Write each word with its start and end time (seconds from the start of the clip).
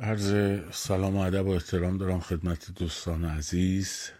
عرض 0.00 0.60
سلام 0.72 1.16
و 1.16 1.18
ادب 1.18 1.46
و 1.46 1.50
احترام 1.50 1.98
دارم 1.98 2.20
خدمت 2.20 2.70
دوستان 2.70 3.24
عزیز 3.24 4.10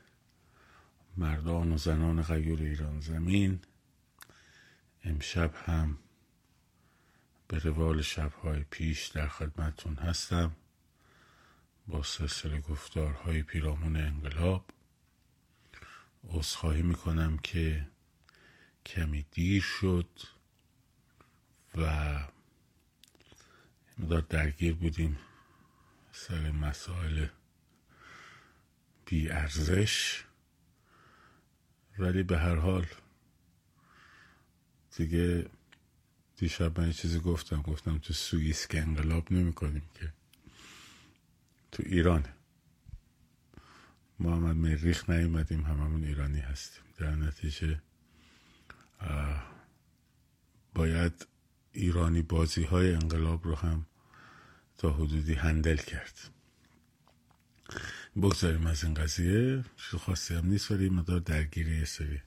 مردان 1.17 1.73
و 1.73 1.79
زنان 1.79 2.23
غیور 2.23 2.63
ایران 2.63 3.01
زمین. 3.01 3.61
امشب 5.05 5.55
هم 5.55 5.99
به 7.49 7.59
روال 7.59 8.03
شبهای 8.03 8.65
پیش 8.71 9.07
در 9.07 9.29
خدمتون 9.29 9.95
هستم 9.95 10.57
با 11.87 12.03
سلسله 12.03 12.61
گفتارهای 12.61 13.43
پیرامون 13.43 13.97
انقلاب. 13.97 14.65
عذرخواهی 16.29 16.83
می‌کنم 16.83 17.39
که 17.39 17.87
کمی 18.87 19.27
دیر 19.31 19.63
شد 19.63 20.09
و 21.75 22.19
مدار 23.99 24.21
درگیر 24.21 24.75
بودیم. 24.75 25.19
سر 26.19 26.51
مسائل 26.51 27.27
بی 29.05 29.31
ارزش 29.31 30.25
ولی 31.99 32.23
به 32.23 32.39
هر 32.39 32.55
حال 32.55 32.87
دیگه 34.97 35.51
دیشب 36.37 36.81
من 36.81 36.93
چیزی 36.93 37.21
گفتم 37.21 37.63
گفتم 37.63 37.99
تو 37.99 38.13
سوئیس 38.13 38.67
که 38.67 38.81
انقلاب 38.81 39.33
نمی 39.33 39.53
کنیم 39.53 39.83
که 39.95 40.13
تو 41.73 41.83
ایران. 41.87 42.25
ما 44.19 44.37
هم 44.37 44.57
مریخ 44.57 45.11
نیومدیم 45.11 45.61
هممون 45.61 46.05
ایرانی 46.05 46.41
هستیم. 46.41 46.83
در 46.99 47.15
نتیجه 47.15 47.83
باید 50.75 51.27
ایرانی 51.73 52.23
بازی 52.23 52.65
های 52.65 52.95
انقلاب 52.95 53.45
رو 53.45 53.55
هم 53.55 53.87
تا 54.79 54.93
حدودی 54.93 55.35
هندل 55.35 55.77
کرد. 55.77 56.31
بگذاریم 58.17 58.67
از 58.67 58.85
این 58.85 58.95
قضیه. 58.95 59.65
چیز 59.77 60.01
خاصی 60.01 60.35
هم 60.35 60.47
نیست 60.47 60.71
ولی 60.71 60.89
مدار 60.89 61.21
درگیری 61.21 61.79
یه 61.79 61.85
سری 61.85 62.23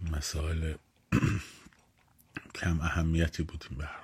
مسائل 0.00 0.74
کم 2.54 2.80
اهمیتی 2.80 3.42
بودیم 3.42 3.78
به 3.78 3.84
هر 3.86 4.02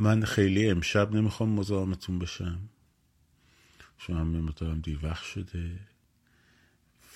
من 0.00 0.24
خیلی 0.24 0.70
امشب 0.70 1.12
نمی‌خوام 1.12 1.48
مزاحمتون 1.48 2.18
بشم. 2.18 2.68
شما 3.98 4.20
هم 4.20 4.28
مطمئنم 4.28 4.80
دیر 4.80 4.98
وقت 5.02 5.24
شده. 5.24 5.80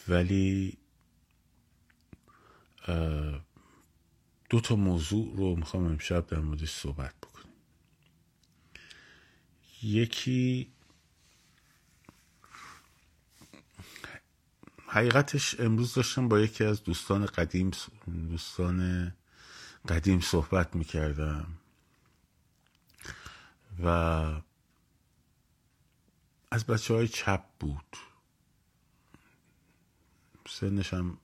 ولی 0.09 0.79
دو 4.53 4.61
تا 4.61 4.77
موضوع 4.77 5.37
رو 5.37 5.57
می‌خوام 5.57 5.85
امشب 5.85 6.27
در 6.27 6.39
موردش 6.39 6.71
صحبت 6.71 7.15
بکنیم. 7.23 7.55
یکی 9.83 10.73
حقیقتش 14.87 15.61
امروز 15.61 15.95
داشتم 15.95 16.29
با 16.29 16.41
یکی 16.41 16.65
از 16.65 16.83
دوستان 16.85 17.27
قدیم 17.27 17.71
دوستان 18.07 19.13
قدیم 19.89 20.21
صحبت 20.21 20.77
می‌کردم 20.77 21.47
و 23.85 23.89
از 26.51 26.67
بچه 26.67 26.95
های 26.95 27.09
چپ 27.09 27.45
بود. 27.61 27.97
سنشم 30.49 31.19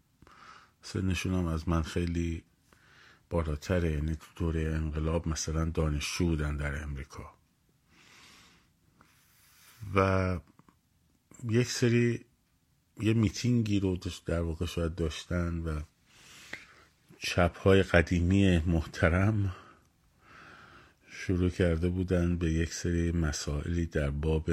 هم 1.24 1.46
از 1.46 1.68
من 1.68 1.82
خیلی 1.82 2.47
بالاتره 3.30 3.92
یعنی 3.92 4.16
تو 4.16 4.26
دوره 4.36 4.60
انقلاب 4.60 5.28
مثلا 5.28 5.64
دانشجو 5.64 6.26
بودن 6.26 6.56
در 6.56 6.82
امریکا. 6.82 7.34
و 9.94 10.38
یک 11.48 11.70
سری 11.70 12.24
یه 13.00 13.14
میتینگی 13.14 13.80
رو 13.80 13.98
در 14.26 14.40
واقع 14.40 14.66
شاید 14.66 14.94
داشتن 14.94 15.58
و 15.58 15.80
چپ 17.18 17.58
های 17.58 17.82
قدیمی 17.82 18.58
محترم 18.58 19.56
شروع 21.10 21.50
کرده 21.50 21.88
بودن 21.88 22.36
به 22.36 22.52
یک 22.52 22.74
سری 22.74 23.12
مسائلی 23.12 23.86
در 23.86 24.10
باب 24.10 24.50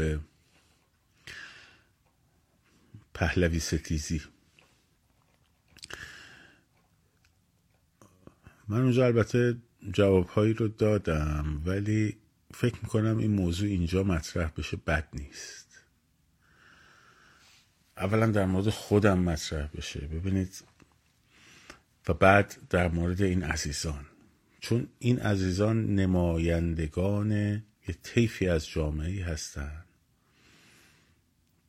پهلوی 3.14 3.60
ستیزی. 3.60 4.22
من 8.68 8.82
اونجا 8.82 9.06
البته 9.06 9.58
جوابهایی 9.92 10.54
رو 10.54 10.68
دادم 10.68 11.62
ولی 11.66 12.18
فکر 12.54 12.76
می‌کنم 12.84 13.18
این 13.18 13.32
موضوع 13.32 13.70
اینجا 13.70 14.04
مطرح 14.04 14.52
بشه 14.58 14.78
بد 14.78 15.08
نیست. 15.14 15.66
اولا 17.98 18.26
در 18.28 18.46
مورد 18.46 18.70
خودم 18.70 19.20
مطرح 19.20 19.68
بشه 19.68 20.00
ببینید 20.00 20.64
و 22.08 22.14
بعد 22.14 22.58
در 22.70 22.88
مورد 22.88 23.22
این 23.22 23.44
عزیزان. 23.44 24.06
چون 24.60 24.88
این 25.00 25.20
عزیزان 25.20 25.96
نمایندگان 25.96 27.32
یه 27.88 27.96
طیفی 28.04 28.48
از 28.48 28.68
جامعه 28.68 29.26
هستن 29.26 29.86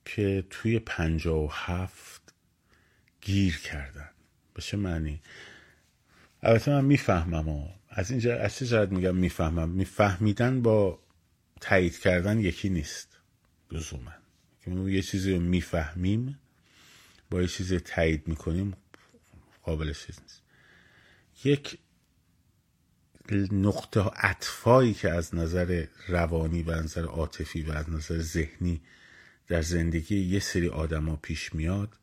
که 0.04 0.44
توی 0.50 0.78
پنجا 0.78 1.38
و 1.38 1.52
هفت 1.52 2.34
گیر 3.20 3.58
کردن. 3.58 4.10
به 4.54 4.62
چه 4.62 4.76
معنی؟ 4.76 5.20
البته 6.46 6.70
من 6.70 6.84
می‌فهمم 6.84 7.68
از 7.88 8.10
اینجا 8.10 8.38
از 8.38 8.56
چه 8.56 8.66
جهت 8.66 8.88
میگم 8.88 9.16
می‌فهمم؟ 9.16 9.68
میفهمیدن 9.68 10.62
با 10.62 10.98
تایید 11.60 11.98
کردن 11.98 12.40
یکی 12.40 12.68
نیست 12.68 13.18
لزوما. 13.72 14.12
که 14.64 14.70
یه 14.70 15.02
چیزی 15.02 15.34
رو 15.34 15.40
می‌فهمیم 15.40 16.38
با 17.30 17.42
یه 17.42 17.48
چیزی 17.48 17.80
تایید 17.80 18.28
می‌کنیم 18.28 18.74
قابل 19.62 19.92
چیز 19.92 20.18
نیست. 20.22 20.42
یک 21.44 21.78
نقطه 23.52 24.00
عطفایی 24.00 24.94
که 24.94 25.10
از 25.10 25.34
نظر 25.34 25.86
روانی 26.08 26.62
و 26.62 26.70
از 26.70 26.84
نظر 26.84 27.04
عاطفی 27.04 27.62
و 27.62 27.72
از 27.72 27.90
نظر 27.90 28.18
ذهنی 28.18 28.80
در 29.48 29.62
زندگی 29.62 30.20
یه 30.20 30.40
سری 30.40 30.68
آدما 30.68 31.16
پیش 31.16 31.54
میاد 31.54 31.96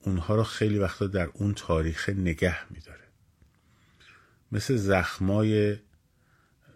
اونها 0.00 0.36
رو 0.36 0.42
خیلی 0.42 0.78
وقتا 0.78 1.06
در 1.06 1.28
اون 1.34 1.54
تاریخ 1.54 2.08
نگه 2.08 2.72
میداره. 2.72 3.05
مثل 4.52 4.76
زخمای 4.76 5.76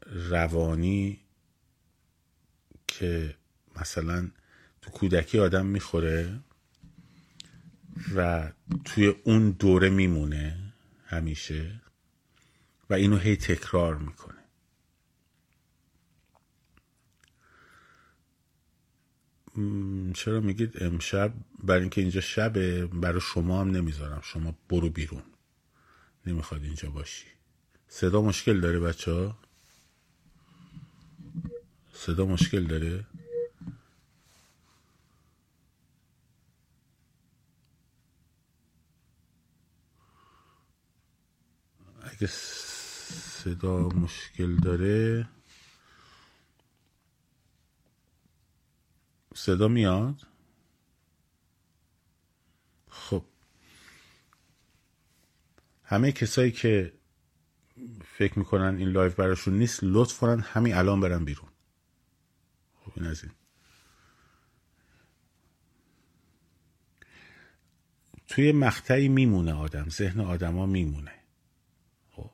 روانی 0.06 1.20
که 2.88 3.36
مثلا 3.81 4.31
تو 4.82 4.91
کودکی 4.91 5.38
آدم 5.38 5.66
می‌خوره 5.66 6.41
و 8.14 8.53
توی 8.84 9.06
اون 9.06 9.50
دوره 9.50 9.91
میمونه 9.91 10.72
همیشه 11.04 11.80
و 12.91 12.94
اینو 12.94 13.16
هی 13.16 13.36
تکرار 13.36 13.98
می‌کنه. 13.98 14.41
چرا 20.14 20.41
میگید 20.41 20.82
امشب؟ 20.82 21.32
برای 21.62 21.80
اینکه 21.80 22.00
اینجا 22.00 22.20
شبه 22.20 22.86
برای 22.86 23.20
شما 23.20 23.60
هم 23.60 23.70
نمی‌ذارم. 23.70 24.20
شما 24.25 24.59
برو 24.69 24.91
بیرون. 24.91 25.22
نمی‌خواد 26.26 26.64
اینجا 26.64 26.91
باشی. 26.91 27.26
صدا 27.92 28.22
مشکل 28.22 28.60
داره 28.60 28.80
بچه 28.80 29.12
ها 29.12 29.38
صدا 31.92 32.26
مشکل 32.26 32.66
داره؟ 32.66 33.06
اگه 42.02 42.26
صدا 42.26 43.88
مشکل 43.88 44.56
داره 44.56 45.28
صدا 49.34 49.68
میاد؟ 49.68 50.26
خب. 52.88 53.24
همه 55.84 56.12
کسایی 56.12 56.53
که 56.53 56.99
فکر 58.20 58.38
می‌کنن 58.38 58.76
این 58.76 58.88
لایو 58.88 59.15
براشون 59.14 59.54
نیست. 59.54 59.80
لطف 59.82 60.18
کنن 60.18 60.40
همین 60.40 60.74
الان 60.74 61.00
برن 61.00 61.24
بیرون. 61.24 61.48
خب 62.80 62.92
این 62.96 63.06
از 63.06 63.24
این. 63.24 63.32
توی 68.28 68.52
مقطعی 68.52 69.08
میمونه 69.08 69.52
آدم. 69.52 69.88
ذهن 69.88 70.20
آدما 70.20 70.66
میمونه. 70.66 71.12
خب. 72.10 72.30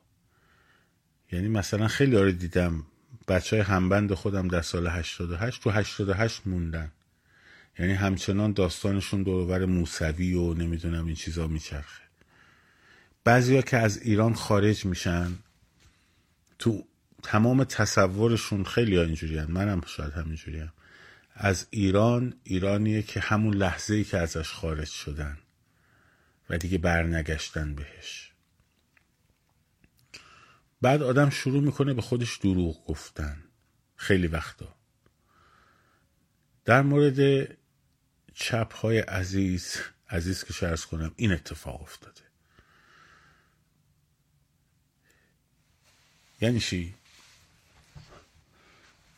یعنی 1.31 1.47
مثلا 1.47 1.87
خیلی 1.87 2.17
آره 2.17 2.31
دیدم 2.31 2.83
بچه 3.27 3.55
های 3.55 3.65
همبند 3.65 4.13
خودم 4.13 4.47
در 4.47 4.61
سال 4.61 4.87
88 4.87 5.63
تو 5.63 5.69
88 5.69 6.47
موندن. 6.47 6.91
یعنی 7.79 7.93
همچنان 7.93 8.51
داستانشون 8.51 9.23
دور 9.23 9.44
و 9.44 9.51
ور 9.51 9.65
موسوی 9.65 10.33
و 10.33 10.53
نمی‌دونم 10.53 11.05
این 11.05 11.15
چیزا 11.15 11.49
بعضی 13.23 13.55
ها 13.55 13.61
که 13.61 13.77
از 13.77 14.01
ایران 14.01 14.33
خارج 14.33 14.85
میشن 14.85 15.31
تو 16.59 16.87
تمام 17.23 17.63
تصورشون 17.63 18.63
خیلی 18.63 18.95
ها 18.97 19.03
اینجوری 19.03 19.41
منم 19.41 19.81
شاید 19.87 20.13
همینجوری 20.13 20.59
هم. 20.59 20.73
از 21.35 21.67
ایران 21.69 22.33
ایرانیه 22.43 23.01
که 23.01 23.19
همون 23.19 23.53
لحظه 23.53 23.93
ای 23.95 24.03
که 24.03 24.17
ازش 24.17 24.51
خارج 24.51 24.87
شدن 24.87 25.37
و 26.49 26.57
دیگه 26.57 26.77
برنگشتن 26.77 27.75
بهش. 27.75 28.31
بعد 30.81 31.01
آدم 31.01 31.29
شروع 31.29 31.61
می‌کنه 31.61 31.93
به 31.93 32.01
خودش 32.01 32.37
دروغ 32.37 32.85
گفتن. 32.85 33.43
خیلی 33.95 34.27
وقتا. 34.27 34.75
در 36.65 36.81
مورد 36.81 37.49
چپ 38.33 38.73
های 38.73 38.99
عزیز 38.99 39.77
عزیز 40.09 40.43
که 40.43 40.53
شرس 40.53 40.85
کنم 40.85 41.11
این 41.15 41.31
اتفاق 41.31 41.81
افتاده. 41.81 42.26
یعنی 46.41 46.59
چی؟ 46.59 46.93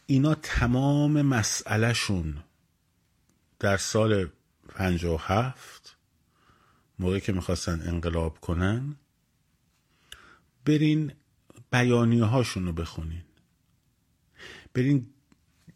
اینا 0.06 0.36
تمام 0.36 1.22
مسئلهشون 1.22 2.44
در 3.60 3.78
سال 3.78 4.30
پنجاه 4.68 5.16
و 5.16 5.18
هفت 5.18 5.98
موقعی 7.00 7.22
که 7.22 7.32
می‌خواستن 7.32 7.82
انقلاب 7.88 8.40
کنن 8.40 8.96
برین 10.66 11.12
بیانیه 11.72 12.24
هاشون 12.24 12.66
رو 12.66 12.74
بخونین. 12.74 13.24
برین 14.74 15.10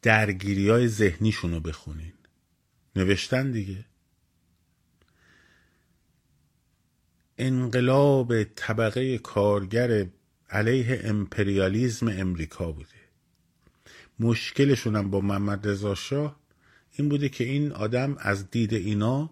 درگیری 0.02 0.70
های 0.70 0.88
ذهنیشون 0.88 1.52
رو 1.52 1.60
بخونین. 1.60 2.14
نوشتن 2.96 3.52
دیگه. 3.52 3.86
انقلاب 7.38 8.44
طبقه 8.44 9.18
کارگر 9.18 10.08
علیه 10.54 11.02
امپریالیزم 11.04 12.08
امریکا 12.08 12.72
بوده. 12.72 12.88
مشکلشون 14.20 14.96
هم 14.96 15.10
با 15.10 15.22
محمد 15.22 15.68
رضا 15.68 15.96
شاه 15.96 16.40
این 16.92 17.10
بوده 17.10 17.30
که 17.30 17.44
این 17.44 17.72
آدم 17.72 18.18
از 18.20 18.52
دید 18.52 18.74
اینا 18.74 19.30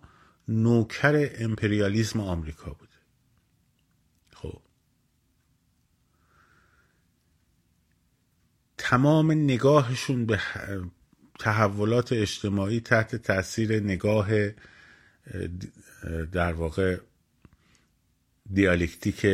نوکر 0.47 1.29
امپریالیزم 1.35 2.19
آمریکا 2.19 2.73
بوده. 2.73 2.91
خب. 4.33 4.61
تمام 8.77 9.31
نگاهشون 9.31 10.25
به 10.25 10.39
تحولات 11.39 12.13
اجتماعی 12.13 12.79
تحت 12.79 13.15
تاثیر 13.15 13.79
نگاه 13.79 14.29
در 16.31 16.53
واقع 16.53 16.97
دیالکتیک 18.53 19.25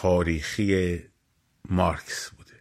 تاریخی 0.00 0.98
مارکس 1.68 2.30
بوده. 2.30 2.52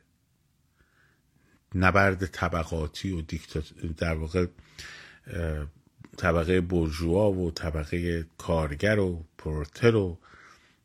نبرد 1.76 2.26
طبقاتی 2.26 3.12
و 3.12 3.22
دیکتات 3.22 3.74
در 3.98 4.14
واقع 4.14 4.46
طبقه 6.18 6.62
برجوا 6.62 7.32
و 7.32 7.52
طبقه 7.52 8.26
کارگر 8.38 9.00
و 9.00 9.26
پروتر 9.38 9.96
و 9.96 10.20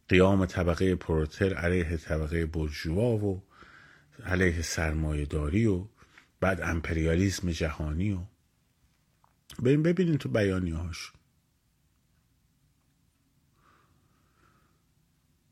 قیام 0.08 0.46
طبقه 0.46 0.94
پروتر 0.94 1.54
علیه 1.54 1.96
طبقه 1.96 2.46
برجوا 2.46 3.16
و 3.16 3.43
علیه 4.25 4.62
سرمایه 4.62 5.26
داری 5.26 5.66
و 5.66 5.84
بعد 6.40 6.60
امپریالیزم 6.60 7.50
جهانی 7.50 8.12
و 8.12 8.19
بریم 9.62 9.82
ببینین 9.82 10.19
تو 10.19 10.28
بیانی 10.28 10.72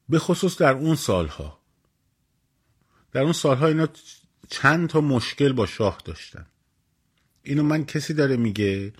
به 0.09 0.19
خصوص 0.19 0.59
در 0.59 0.73
اون 0.73 0.95
سالها. 0.95 1.61
در 3.13 3.23
اون 3.23 3.33
سالها 3.33 3.67
اینا 3.67 3.89
چند 4.49 4.89
تا 4.89 5.01
مشکل 5.01 5.53
با 5.53 5.67
شاه 5.67 5.99
داشتن. 6.05 6.47
اینو 7.43 7.63
من 7.63 7.85
کسی 7.85 8.15
داره 8.15 8.37
میگه؟ 8.37 8.93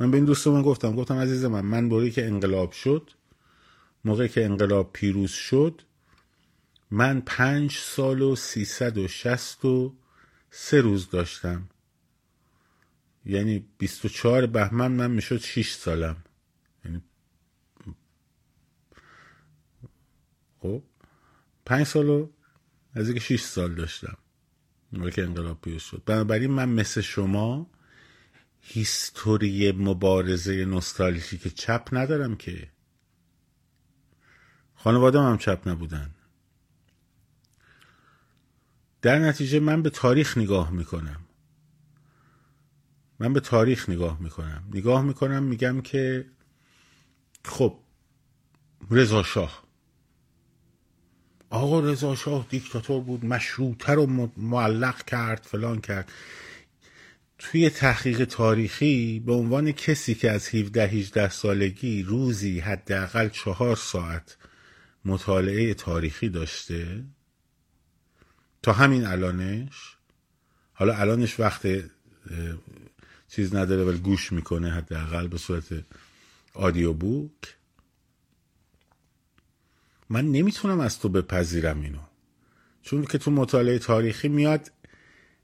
من 0.00 0.10
به 0.10 0.16
این 0.16 0.36
من 0.46 0.62
گفتم 0.62 0.96
گفتم 0.96 1.14
عزیز 1.14 1.44
من 1.44 1.60
من 1.60 1.88
باری 1.88 2.10
که 2.10 2.26
انقلاب 2.26 2.72
شد 2.72 3.10
موقعی 4.04 4.28
که 4.28 4.44
انقلاب 4.44 4.92
پیروز 4.92 5.30
شد 5.30 5.82
من 6.90 7.20
پنج 7.26 7.72
سال 7.72 8.22
و 8.22 8.36
سیصد 8.36 8.98
و 8.98 9.08
شست 9.08 9.64
و 9.64 9.94
سه 10.50 10.80
روز 10.80 11.10
داشتم. 11.10 11.68
یعنی 13.26 13.64
بیست 13.78 14.04
و 14.04 14.08
چهار 14.08 14.46
بهمن 14.46 14.92
من 14.92 15.10
می‌شد 15.10 15.40
شیش 15.40 15.74
سالم. 15.74 16.16
خب 20.60 20.82
پنج 21.66 21.86
سال 21.86 22.08
و 22.08 22.28
اینکه 22.96 23.20
شیش 23.20 23.42
سال 23.42 23.74
داشتم. 23.74 24.16
موقع 24.92 25.10
که 25.10 25.22
انقلاب 25.22 25.60
پیروز 25.60 25.82
شد. 25.82 26.02
بنابراین 26.06 26.50
من 26.50 26.68
مثل 26.68 27.00
شما 27.00 27.70
هیستوری 28.60 29.72
مبارزه 29.72 30.64
نوستالژیک 30.64 31.54
چپ 31.54 31.88
ندارم 31.92 32.36
که. 32.36 32.70
خانواده 34.74 35.20
هم 35.20 35.38
چپ 35.38 35.68
نبودن. 35.68 36.14
در 39.02 39.18
نتیجه 39.18 39.60
من 39.60 39.82
به 39.82 39.90
تاریخ 39.90 40.38
نگاه 40.38 40.70
می‌کنم. 40.70 41.20
من 43.18 43.32
به 43.32 43.40
تاریخ 43.40 43.88
نگاه 43.88 44.22
می‌کنم. 44.22 44.64
نگاه 44.74 45.02
می‌کنم 45.02 45.42
میگم 45.42 45.80
که 45.80 46.30
خب 47.44 47.78
رضا 48.90 49.22
شاه. 49.22 49.69
آقا 51.50 51.80
رضا 51.80 52.14
شاه 52.14 52.46
دیکتاتور 52.50 53.00
بود 53.00 53.24
مشروطه 53.24 53.92
رو 53.92 54.30
معلق 54.36 55.04
کرد 55.04 55.42
فلان 55.44 55.80
کرد. 55.80 56.12
توی 57.38 57.70
تحقیق 57.70 58.24
تاریخی 58.24 59.22
به 59.26 59.32
عنوان 59.32 59.72
کسی 59.72 60.14
که 60.14 60.30
از 60.30 60.48
17 60.48 60.86
18 60.86 61.28
سالگی 61.28 62.02
روزی 62.02 62.60
حداقل 62.60 63.28
چهار 63.28 63.76
ساعت 63.76 64.36
مطالعه 65.04 65.74
تاریخی 65.74 66.28
داشته 66.28 67.04
تا 68.62 68.72
همین 68.72 69.06
الانش 69.06 69.96
حالا 70.72 70.94
الانش 70.94 71.40
وقت 71.40 71.66
چیز 73.28 73.54
نداره 73.54 73.84
ولی 73.84 73.98
گوش 73.98 74.32
می‌کنه 74.32 74.70
حداقل 74.70 75.28
به 75.28 75.38
صورت 75.38 75.64
آدیو 76.54 76.92
بوک. 76.92 77.56
من 80.10 80.32
نمی‌تونم 80.32 80.80
از 80.80 80.98
تو 80.98 81.08
بپذیرم 81.08 81.80
اینو. 81.80 81.98
چون 82.82 83.04
که 83.04 83.18
تو 83.18 83.30
مطالعه 83.30 83.78
تاریخی 83.78 84.28
میاد 84.28 84.72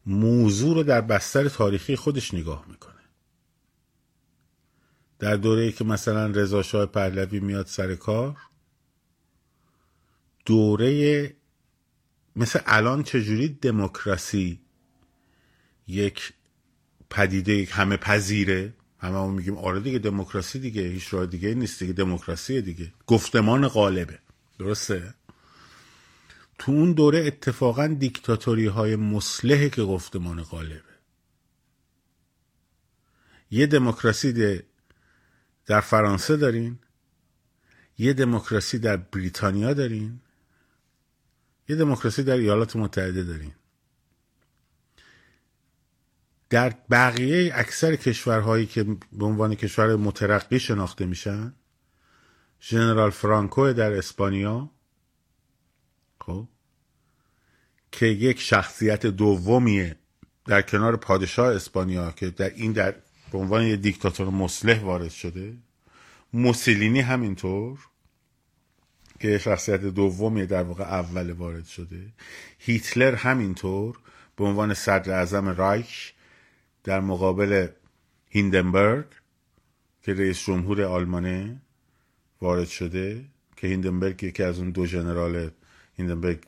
موضوع 0.06 0.74
رو 0.74 0.82
در 0.82 1.00
بستر 1.00 1.48
تاریخی 1.48 1.96
خودش 1.96 2.34
نگاه 2.34 2.64
می‌کنه. 2.68 2.92
در 5.18 5.36
دوره 5.36 5.62
ای 5.62 5.72
که 5.72 5.84
مثلا 5.84 6.26
رضا 6.26 6.62
شاه 6.62 6.86
پهلوی 6.86 7.40
میاد 7.40 7.66
سر 7.66 7.94
کار 7.94 8.36
دوره 10.46 11.34
مثل 12.36 12.60
الان 12.66 13.02
چجوری 13.02 13.48
دموکراسی 13.48 14.60
یک 15.88 16.32
پدیده 17.10 17.68
همه 17.70 17.96
پذیره؟ 17.96 18.74
همه 18.98 19.18
هم 19.18 19.32
میگیم 19.32 19.58
آره 19.58 19.80
دیگه 19.80 19.98
دموکراسی 19.98 20.58
دیگه 20.58 20.82
هیچ 20.82 21.14
راه 21.14 21.26
دیگه 21.26 21.54
نیست 21.54 21.78
دیگه 21.78 21.92
دموکراسی 21.92 22.62
دیگه. 22.62 22.92
گفتمان 23.06 23.68
غالبه. 23.68 24.18
درسته؟ 24.58 25.14
تو 26.58 26.72
اون 26.72 26.92
دوره 26.92 27.26
اتفاقا 27.26 27.86
دیکتاتوری 27.86 28.66
های 28.66 28.96
مسلحه 28.96 29.68
که 29.68 29.82
گفتمان 29.82 30.42
غالبه. 30.42 30.82
یه 33.50 33.66
دموکراسی 33.66 34.62
در 35.66 35.80
فرانسه 35.80 36.36
دارین 36.36 36.78
یه 37.98 38.12
دموکراسی 38.12 38.78
در 38.78 38.96
بریتانیا 38.96 39.74
دارین 39.74 40.20
یه 41.68 41.76
دموکراسی 41.76 42.22
در 42.22 42.36
ایالات 42.36 42.76
متحده 42.76 43.22
دارین. 43.22 43.54
در 46.50 46.74
بقیه 46.90 47.52
اکثر 47.54 47.96
کشورهایی 47.96 48.66
که 48.66 48.84
به 49.12 49.24
عنوان 49.24 49.54
کشور 49.54 49.96
مترقی 49.96 50.60
شناخته 50.60 51.06
میشن 51.06 51.54
ژنرال 52.60 53.10
فرانکو 53.10 53.72
در 53.72 53.92
اسپانیا 53.92 54.70
خب 56.20 56.48
که 57.92 58.06
یک 58.06 58.40
شخصیت 58.40 59.06
دومیه 59.06 59.96
در 60.44 60.62
کنار 60.62 60.96
پادشاه 60.96 61.54
اسپانیا 61.54 62.10
که 62.10 62.30
در 62.30 62.50
این 62.50 62.72
در 62.72 62.94
به 63.32 63.38
عنوان 63.38 63.62
یک 63.62 63.80
دیکتاتور 63.80 64.28
مسلح 64.30 64.82
وارد 64.82 65.10
شده. 65.10 65.56
موسولینی 66.32 67.00
همینطور 67.00 67.78
که 69.20 69.38
شخصیت 69.38 69.80
دومیه 69.80 70.46
در 70.46 70.62
واقع 70.62 70.84
اول 70.84 71.30
وارد 71.30 71.66
شده. 71.66 72.12
هیتلر 72.58 73.14
همینطور 73.14 73.98
به 74.36 74.44
عنوان 74.44 74.74
صدر 74.74 75.12
اعظم 75.12 75.48
رایش 75.48 76.14
در 76.84 77.00
مقابل 77.00 77.68
هیندنبرگ 78.28 79.06
که 80.02 80.14
رئیس 80.14 80.44
جمهور 80.44 80.82
آلمانه. 80.82 81.60
وارد 82.40 82.68
شده 82.68 83.24
که 83.56 83.66
هیندنبرگ 83.66 84.22
یکی 84.22 84.42
از 84.42 84.58
اون 84.58 84.70
دو 84.70 84.86
ژنرال 84.86 85.50
هیندنبرگ 85.96 86.46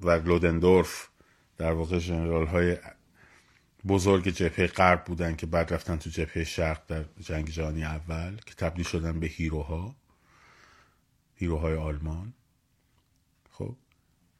و 0.00 0.10
لودندورف 0.10 1.08
در 1.56 1.72
واقع 1.72 1.98
جنرال 1.98 2.46
های 2.46 2.76
بزرگ 3.88 4.28
جبهه 4.28 4.66
غرب 4.66 5.04
بودن 5.04 5.36
که 5.36 5.46
بعد 5.46 5.74
رفتن 5.74 5.96
تو 5.96 6.10
جبهه 6.10 6.44
شرق 6.44 6.86
در 6.86 7.04
جنگ 7.20 7.48
جهانی 7.48 7.84
اول 7.84 8.36
که 8.46 8.54
تبدیل 8.54 8.84
شدن 8.84 9.20
به 9.20 9.26
هیروها 9.26 9.96
هیروهای 11.34 11.74
آلمان. 11.74 12.32
خب 13.50 13.76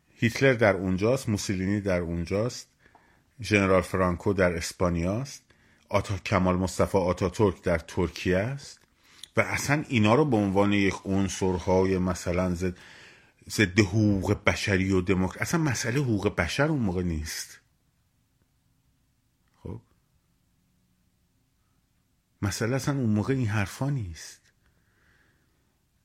هیتلر 0.08 0.52
در 0.52 0.76
اونجاست 0.76 1.28
موسولینی 1.28 1.80
در 1.80 2.00
اونجاست 2.00 2.68
ژنرال 3.42 3.82
فرانکو 3.82 4.32
در 4.32 4.56
اسپانیاست 4.56 5.42
آتا 5.88 6.18
کمال 6.18 6.56
مصطفی 6.56 6.98
آتاتورک 6.98 7.62
در 7.62 7.78
ترکیه 7.78 8.38
است. 8.38 8.80
و 9.36 9.40
اصلا 9.40 9.84
اینا 9.88 10.14
رو 10.14 10.24
به 10.24 10.36
عنوان 10.36 10.72
یک 10.72 10.94
عنصرهای 11.04 11.98
مثلا 11.98 12.54
ضد 12.54 12.76
ضد 13.50 13.80
حقوق 13.80 14.44
بشری 14.44 14.92
و 14.92 15.00
دموکراسی 15.00 15.40
اصلا 15.40 15.60
مسئله 15.60 16.00
حقوق 16.00 16.34
بشر 16.34 16.68
اون 16.68 16.82
موقع 16.82 17.02
نیست. 17.02 17.60
خب؟ 19.62 19.80
مسئله 22.42 22.76
اصلا 22.76 22.98
اون 22.98 23.10
موقع 23.10 23.34
این 23.34 23.46
حرفا 23.46 23.90
نیست. 23.90 24.40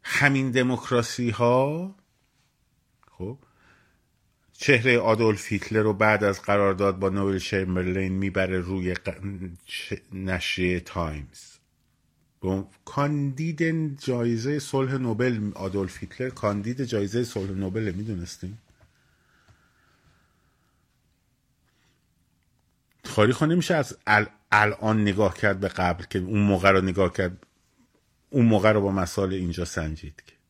همین 0.04 0.52
دموکراسی 0.52 1.30
ها 1.30 1.96
خب؟ 3.12 3.38
چهره 4.54 5.00
آدولف 5.00 5.52
هیتلر 5.52 5.82
رو 5.82 5.94
بعد 5.94 6.24
از 6.24 6.42
قرارداد 6.42 7.00
با 7.00 7.10
نویل 7.10 7.38
شیمبرلین 7.38 8.14
می‌بره 8.14 8.60
روی 8.60 8.96
نشریه 10.12 10.80
تایمز. 10.80 11.51
کاندید 12.86 14.00
جایزه 14.00 14.60
صلح 14.60 14.94
نوبل 14.94 15.52
آدولف 15.56 15.98
هیتلر. 15.98 16.30
کاندید 16.30 16.84
جایزه 16.84 17.24
صلح 17.24 17.52
نوبل 17.52 17.92
می‌دونستیم. 17.96 18.58
تاریخ 23.04 23.44
نمیشه 23.44 23.76
از 23.76 23.98
الان 24.52 25.02
نگاه 25.02 25.38
کرد 25.38 25.60
به 25.60 25.68
قبل 25.68 26.04
که 26.04 26.20
اون 26.20 26.40
موقع 26.40 26.72
رو 26.72 26.82
نگاه 26.82 27.14
کرد. 27.14 27.46
اون 28.30 28.46
موقع 28.46 28.72
رو 28.72 28.82
با 28.82 28.92
مسائل 28.92 29.34
اینجا 29.34 29.66
سنجید 29.66 30.24
که. 30.28 30.41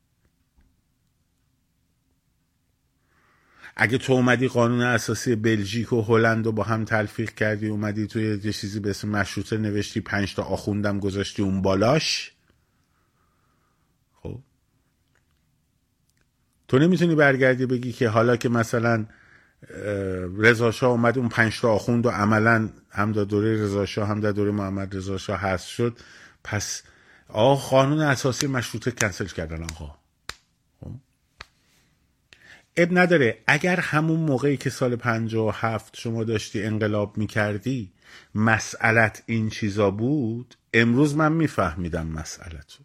اگه 3.75 3.97
تو 3.97 4.13
اومدی 4.13 4.47
قانون 4.47 4.81
اساسی 4.81 5.35
بلژیک 5.35 5.93
و 5.93 6.01
هلند 6.01 6.45
رو 6.45 6.51
با 6.51 6.63
هم 6.63 6.85
تلفیق 6.85 7.29
کردی 7.29 7.67
اومدی 7.67 8.07
توی 8.07 8.39
یه 8.43 8.53
چیزی 8.53 8.79
به 8.79 8.89
اسم 8.89 9.09
مشروطه 9.09 9.57
نوشتی 9.57 10.01
پنج 10.01 10.35
تا 10.35 10.43
آخوندم 10.43 10.99
گذاشتی 10.99 11.41
اون 11.41 11.61
بالاش؟ 11.61 12.31
خب. 14.23 14.39
تو 16.67 16.79
نمی‌تونی 16.79 17.15
برگردی 17.15 17.65
بگی 17.65 17.91
که 17.91 18.09
حالا 18.09 18.37
که 18.37 18.49
مثلا 18.49 19.05
رضا 20.37 20.87
اومد 20.87 21.17
اون 21.17 21.29
پنج 21.29 21.61
تا 21.61 21.71
آخوند 21.71 22.05
و 22.05 22.09
عملا 22.09 22.69
هم 22.89 23.11
در 23.11 23.23
دوره 23.23 23.63
رضا 23.63 24.05
هم 24.05 24.19
در 24.19 24.31
دوره 24.31 24.51
محمد 24.51 24.95
رضا 24.95 25.17
شاه 25.17 25.39
هست 25.39 25.67
شد. 25.67 25.97
پس 26.43 26.83
آقا 27.27 27.55
قانون 27.55 27.99
اساسی 27.99 28.47
مشروطه 28.47 28.91
کنسل 28.91 29.25
کردن 29.25 29.63
آقا. 29.63 30.00
اب 32.77 32.97
نداره. 32.97 33.43
اگر 33.47 33.79
همون 33.79 34.19
موقعی 34.19 34.57
که 34.57 34.69
سال 34.69 34.97
هفت 35.53 35.97
شما 35.97 36.23
داشتی 36.23 36.63
انقلاب 36.63 37.17
می‌کردی 37.17 37.91
مسئلت 38.35 39.23
این 39.25 39.49
چیزا 39.49 39.91
بود 39.91 40.55
امروز 40.73 41.15
من 41.15 41.31
میفهمیدم 41.31 42.07
مسئلتو. 42.07 42.83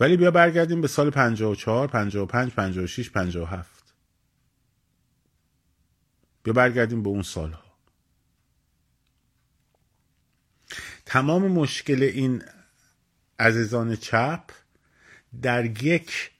ولی 0.00 0.16
بیا 0.16 0.30
برگردیم 0.30 0.80
به 0.80 0.88
سال 0.88 1.10
54 1.10 1.88
55 1.88 2.52
56 2.52 3.10
57 3.10 3.94
بیا 6.42 6.54
برگردیم 6.54 7.02
به 7.02 7.08
اون 7.08 7.22
سالها. 7.22 7.68
تمام 11.06 11.48
مشکل 11.52 12.02
این 12.02 12.42
عزیزان 13.38 13.96
چپ 13.96 14.44
در 15.42 15.84
یک 15.84 16.30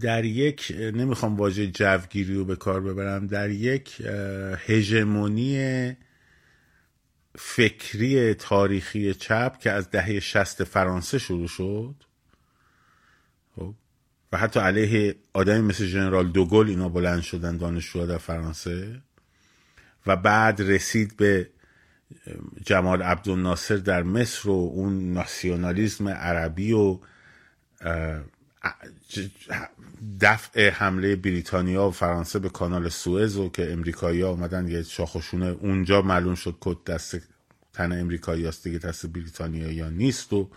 در 0.00 0.24
یک 0.24 0.74
نمی‌خوام 0.78 1.36
واژه 1.36 1.66
جوگیری 1.66 2.34
رو 2.34 2.44
به 2.44 2.56
کار 2.56 2.80
ببرم 2.80 3.26
در 3.26 3.50
یک 3.50 4.00
هژمونی 4.66 5.96
فکری 7.38 8.34
تاریخی 8.34 9.14
چپ 9.14 9.58
که 9.58 9.70
از 9.70 9.90
دهه 9.90 10.20
شست 10.20 10.64
فرانسه 10.64 11.18
شروع 11.18 11.48
شد. 11.48 11.94
خب؟ 13.56 13.74
و 14.32 14.36
حتی 14.36 14.60
علیه 14.60 15.16
آدمی 15.32 15.60
مثل 15.60 15.86
جنرال 15.86 16.28
دوگل 16.28 16.68
اینا 16.68 16.88
بلند 16.88 17.22
شدن 17.22 17.56
دانشجوها 17.56 18.06
در 18.06 18.18
فرانسه. 18.18 19.02
و 20.06 20.16
بعد 20.16 20.60
رسید 20.60 21.16
به 21.16 21.50
جمال 22.66 23.02
عبدالناصر 23.02 23.76
در 23.76 24.02
مصر 24.02 24.48
و 24.48 24.52
اون 24.52 25.12
ناسیونالیزم 25.12 26.08
عربی 26.08 26.72
و 26.72 26.98
دفع 30.20 30.70
حمله 30.70 31.16
بریتانیا 31.16 31.88
و 31.88 31.90
فرانسه 31.90 32.38
به 32.38 32.48
کانال 32.48 32.88
سوئز 32.88 33.36
و 33.36 33.48
که 33.48 33.72
امریکایی 33.72 34.20
ها 34.20 34.28
اومدن 34.28 34.68
یه 34.68 34.82
شاخشونه 34.82 35.46
اونجا 35.46 36.02
معلوم 36.02 36.34
شد 36.34 36.56
کد 36.60 36.84
دست 36.84 37.18
تن 37.72 38.00
امریکایی 38.00 38.46
هست 38.46 38.64
دیگه 38.64 38.78
دست 38.78 39.06
بریتانیا 39.06 39.72
یا 39.72 39.90
نیست 39.90 40.32
و 40.32 40.50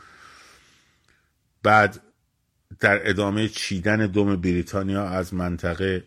بعد 1.64 2.00
در 2.80 3.10
ادامه 3.10 3.48
چیدن 3.48 4.08
دوم 4.08 4.36
بریتانیا 4.36 5.08
از 5.08 5.34
منطقه 5.34 6.04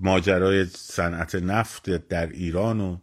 ماجرای 0.00 0.64
صنعت 0.64 1.34
نفت 1.34 1.90
در 1.90 2.26
ایران 2.26 2.80
و 2.80 2.98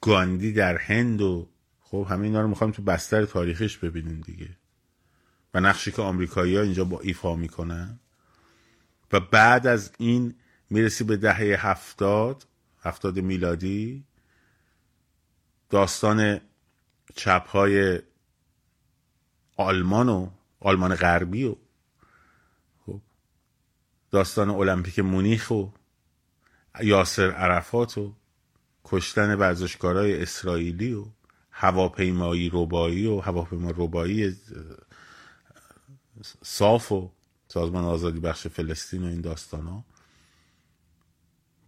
گاندی 0.00 0.52
در 0.52 0.76
هند 0.76 1.20
و 1.20 1.48
خب 1.80 2.06
همه 2.10 2.24
اینا 2.24 2.40
رو 2.40 2.48
می‌خوایم 2.48 2.72
تو 2.72 2.82
بستر 2.82 3.24
تاریخش 3.24 3.76
ببینیم 3.76 4.20
دیگه. 4.20 4.48
و 5.54 5.60
نقشی 5.60 5.92
که 5.92 6.02
آمریکایی 6.02 6.56
ها 6.56 6.62
اینجا 6.62 6.84
با 6.84 7.00
ایفا 7.00 7.36
می‌کنن. 7.36 7.98
و 9.12 9.20
بعد 9.20 9.66
از 9.66 9.92
این 9.98 10.34
می‌رسی 10.70 11.04
به 11.04 11.16
دهه 11.16 11.66
هفتاد 11.66 12.46
هفتاد 12.82 13.18
میلادی 13.18 14.04
داستان 15.70 16.40
چپ 17.14 17.48
های 17.48 17.98
آلمان 19.56 20.08
و 20.08 20.30
آلمان 20.60 20.94
غربی 20.94 21.44
و 21.44 21.56
خب 22.86 23.00
داستان 24.10 24.50
المپیک 24.50 24.98
مونیخ 24.98 25.50
و 25.50 25.66
یاسر 26.82 27.30
عرفات 27.30 27.98
و 27.98 28.14
کشتن 28.84 29.34
ورزشکارای 29.34 30.22
اسرائیلی 30.22 30.92
و 30.92 31.04
هواپیمایی 31.50 32.50
ربایی 32.52 33.06
و 33.06 33.20
هواپیما 33.20 33.70
ربایی 33.76 34.36
صاف 36.42 36.92
و 36.92 37.10
سازمان 37.48 37.84
آزادی 37.84 38.20
بخش 38.20 38.46
فلسطین 38.46 39.02
و 39.02 39.06
این 39.06 39.20
داستان 39.20 39.66
ها 39.66 39.84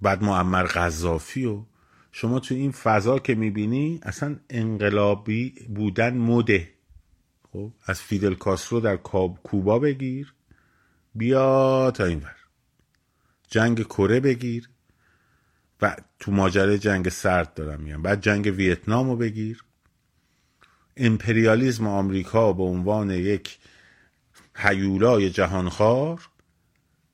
بعد 0.02 0.22
معمر 0.22 0.66
غذافی 0.66 1.44
و 1.44 1.62
شما 2.12 2.40
تو 2.40 2.54
این 2.54 2.72
فضا 2.72 3.18
که 3.18 3.34
می‌بینی 3.34 4.00
اصلا 4.02 4.36
انقلابی 4.50 5.50
بودن 5.74 6.16
مده. 6.16 6.70
خب 7.52 7.72
از 7.86 8.00
فیدل 8.00 8.34
کاسترو 8.34 8.80
در 8.80 8.96
کوبا 9.42 9.78
بگیر 9.78 10.34
بیا 11.14 11.90
تا 11.90 12.04
این 12.04 12.18
ور. 12.18 12.36
جنگ 13.48 13.82
کره 13.82 14.20
بگیر 14.20 14.68
و 15.82 15.96
تو 16.18 16.32
ماجرای 16.32 16.78
جنگ 16.78 17.08
سرد 17.08 17.54
دارم 17.54 17.80
میگم. 17.80 18.02
بعد 18.02 18.20
جنگ 18.20 18.52
ویتنام 18.56 19.10
رو 19.10 19.16
بگیر. 19.16 19.64
امپریالیزم 20.96 21.86
آمریکا 21.86 22.52
به 22.52 22.62
عنوان 22.62 23.10
یک 23.10 23.58
هیولای 24.56 25.30
جهانخوار 25.30 26.28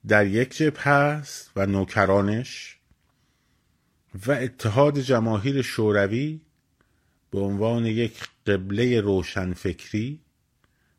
در 0.08 0.26
یک 0.26 0.56
جبه 0.56 0.80
هست 0.80 1.50
و 1.56 1.66
نوکرانش 1.66 2.78
و 4.26 4.32
اتحاد 4.32 4.98
جماهیر 4.98 5.62
شوروی 5.62 6.40
به 7.30 7.38
عنوان 7.38 7.86
یک 7.86 8.28
قبله 8.46 9.00
روشنفکری 9.00 10.20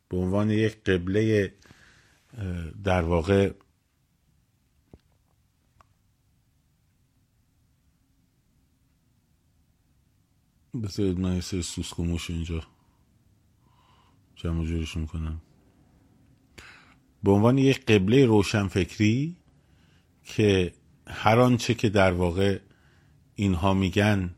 به 0.09 0.17
عنوان 0.17 0.49
یک 0.49 0.83
قبله 0.83 1.53
در 2.83 3.01
واقع 3.01 3.53
بذارید 10.83 11.19
من 11.19 11.35
یه 11.35 11.41
سری 11.41 11.61
سوسکوموش 11.61 12.29
اینجا 12.29 12.63
جمع 14.35 14.65
جورش 14.65 14.97
می‌کنم 14.97 15.41
به 17.23 17.31
عنوان 17.31 17.57
یک 17.57 17.85
قبله 17.85 18.25
روشنفکری 18.25 19.35
که 20.23 20.73
هر 21.07 21.39
آنچه 21.39 21.73
که 21.73 21.89
در 21.89 22.11
واقع 22.11 22.59
اینها 23.35 23.73
میگن 23.73 24.35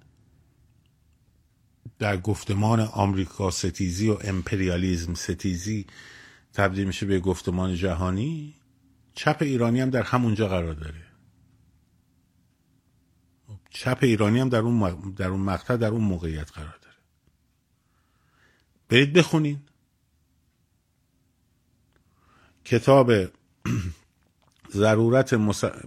در 1.99 2.17
گفتمان 2.17 2.79
آمریکا 2.79 3.51
ستیزی 3.51 4.09
و 4.09 4.17
امپریالیزم 4.21 5.13
ستیزی 5.13 5.85
تبدیل 6.53 6.87
میشه 6.87 7.05
به 7.05 7.19
گفتمان 7.19 7.75
جهانی 7.75 8.55
چپ 9.15 9.37
ایرانی 9.41 9.81
هم 9.81 9.89
در 9.89 10.03
همونجا 10.03 10.47
قرار 10.47 10.73
داره. 10.73 11.03
چپ 13.69 13.97
ایرانی 14.01 14.39
هم 14.39 14.49
در 14.49 14.59
اون, 14.59 15.13
در 15.17 15.27
اون 15.27 15.39
مقطع 15.39 15.77
در 15.77 15.87
اون 15.87 16.01
موقعیت 16.03 16.51
قرار 16.51 16.79
داره. 16.81 16.95
برید 18.89 19.13
بخونین. 19.13 19.59
کتاب 22.65 23.11
ضرورت 24.73 25.33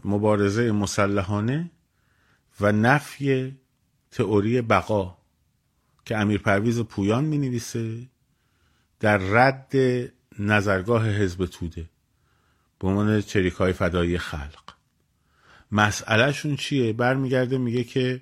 مبارزه 0.04 0.72
مسلحانه 0.72 1.70
و 2.60 2.72
نفی 2.72 3.56
تئوری 4.10 4.62
بقا 4.62 5.16
که 6.04 6.16
امیر 6.16 6.40
پرویز 6.40 6.80
پویان 6.80 7.24
می 7.24 7.38
نویسه 7.38 8.08
در 9.00 9.18
رد 9.18 9.72
نظرگاه 10.38 11.10
حزب 11.10 11.46
توده 11.46 11.90
به 12.78 12.88
عنوان 12.88 13.20
چریک 13.20 13.52
های 13.52 13.72
فدایی 13.72 14.18
خلق. 14.18 14.74
مسئلهشون 15.72 16.56
چیه؟ 16.56 16.92
برمیگرده 16.92 17.58
میگه 17.58 17.84
که 17.84 18.20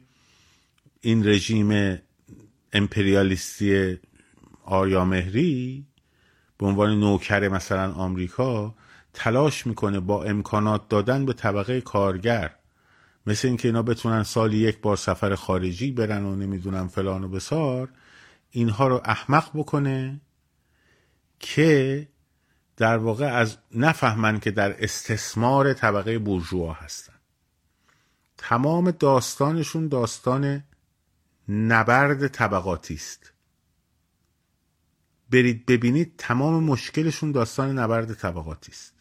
این 1.00 1.28
رژیم 1.28 1.98
امپریالیستی 2.72 3.98
آریامهری 4.64 5.86
به 6.62 6.68
عنوان 6.68 7.00
نوکر 7.00 7.48
مثلا 7.48 7.92
آمریکا 7.92 8.74
تلاش 9.12 9.66
می‌کنه 9.66 10.00
با 10.00 10.24
امکانات 10.24 10.88
دادن 10.88 11.26
به 11.26 11.32
طبقه 11.32 11.80
کارگر 11.80 12.54
مثل 13.26 13.48
اینکه 13.48 13.68
اینا 13.68 13.82
بتونن 13.82 14.22
سالی 14.22 14.56
یک 14.56 14.80
بار 14.80 14.96
سفر 14.96 15.34
خارجی 15.34 15.92
برن 15.92 16.24
و 16.24 16.36
نمی‌دونم 16.36 16.88
فلان 16.88 17.24
و 17.24 17.28
بسار 17.28 17.88
اینها 18.50 18.88
رو 18.88 19.00
احمق 19.04 19.50
بکنه 19.54 20.20
که 21.38 22.08
در 22.76 22.96
واقع 22.96 23.26
از 23.26 23.58
نفهمن 23.74 24.40
که 24.40 24.50
در 24.50 24.84
استثمار 24.84 25.72
طبقه 25.72 26.18
بورژوا 26.18 26.72
هستن. 26.72 27.14
تمام 28.38 28.90
داستانشون 28.90 29.88
داستان 29.88 30.64
نبرد 31.48 32.28
طبقاتی 32.28 32.94
است. 32.94 33.32
برید 35.32 35.66
ببینید 35.66 36.14
تمام 36.18 36.64
مشکلشون 36.64 37.32
داستان 37.32 37.78
نبرد 37.78 38.14
طبقاتی 38.14 38.72
است. 38.72 38.94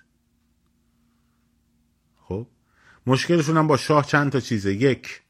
خب 2.18 2.48
مشکلشون 3.08 3.58
هم 3.58 3.68
با 3.68 3.78
شاه 3.78 4.06
چند 4.06 4.32
تا 4.32 4.40
چیزه. 4.40 4.74
یک 4.74 5.22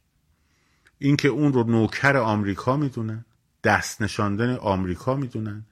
اینکه 0.99 1.27
اون 1.27 1.53
رو 1.53 1.63
نوکر 1.63 2.17
آمریکا 2.17 2.77
می‌دونن 2.77 3.25
دست 3.63 4.01
نشاندن 4.01 4.55
آمریکا 4.55 5.15
می‌دونن. 5.15 5.65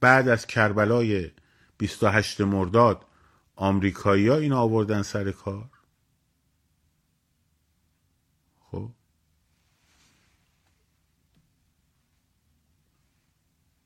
بعد 0.00 0.28
از 0.28 0.46
کربلای 0.46 1.30
28 1.78 2.40
مرداد 2.40 3.06
آمریکایی 3.56 4.28
ها 4.28 4.36
این 4.36 4.52
آوردن 4.52 5.02
سر 5.02 5.30
کار 5.32 5.70
خب 8.60 8.90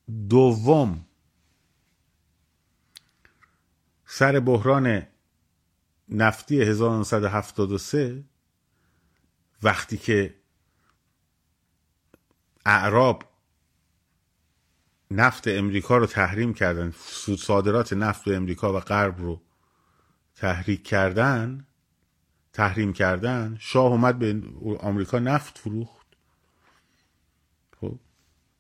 دوم. 0.09 1.05
سر 4.07 4.41
بحران 4.41 5.07
نفتی 6.09 6.63
1973 6.63 8.25
وقتی 9.63 9.97
که 9.97 10.35
اعراب 12.67 13.25
نفت 15.11 15.49
امریکا 15.49 15.97
رو 15.97 16.07
تحریم 16.07 16.55
کردن 16.55 16.95
صادرات 17.39 17.93
نفت 17.93 18.25
به 18.25 18.37
امریکا 18.37 18.73
و 18.77 18.81
غرب 18.81 19.21
رو 19.21 19.43
تحریک 20.35 20.85
کردن 20.85 21.67
تحریم 22.53 22.93
کردن 22.93 23.57
شاه 23.61 23.93
اومد 23.93 24.19
به 24.19 24.43
آمریکا 24.81 25.19
نفت 25.19 25.59
فروخت. 25.59 26.07
خب 27.81 27.99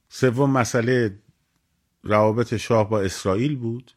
سوم 0.09 0.51
مسئله 0.51 1.19
روابط 2.09 2.57
شاه 2.57 2.91
با 2.91 3.01
اسرائیل 3.01 3.57
بود؟ 3.57 3.93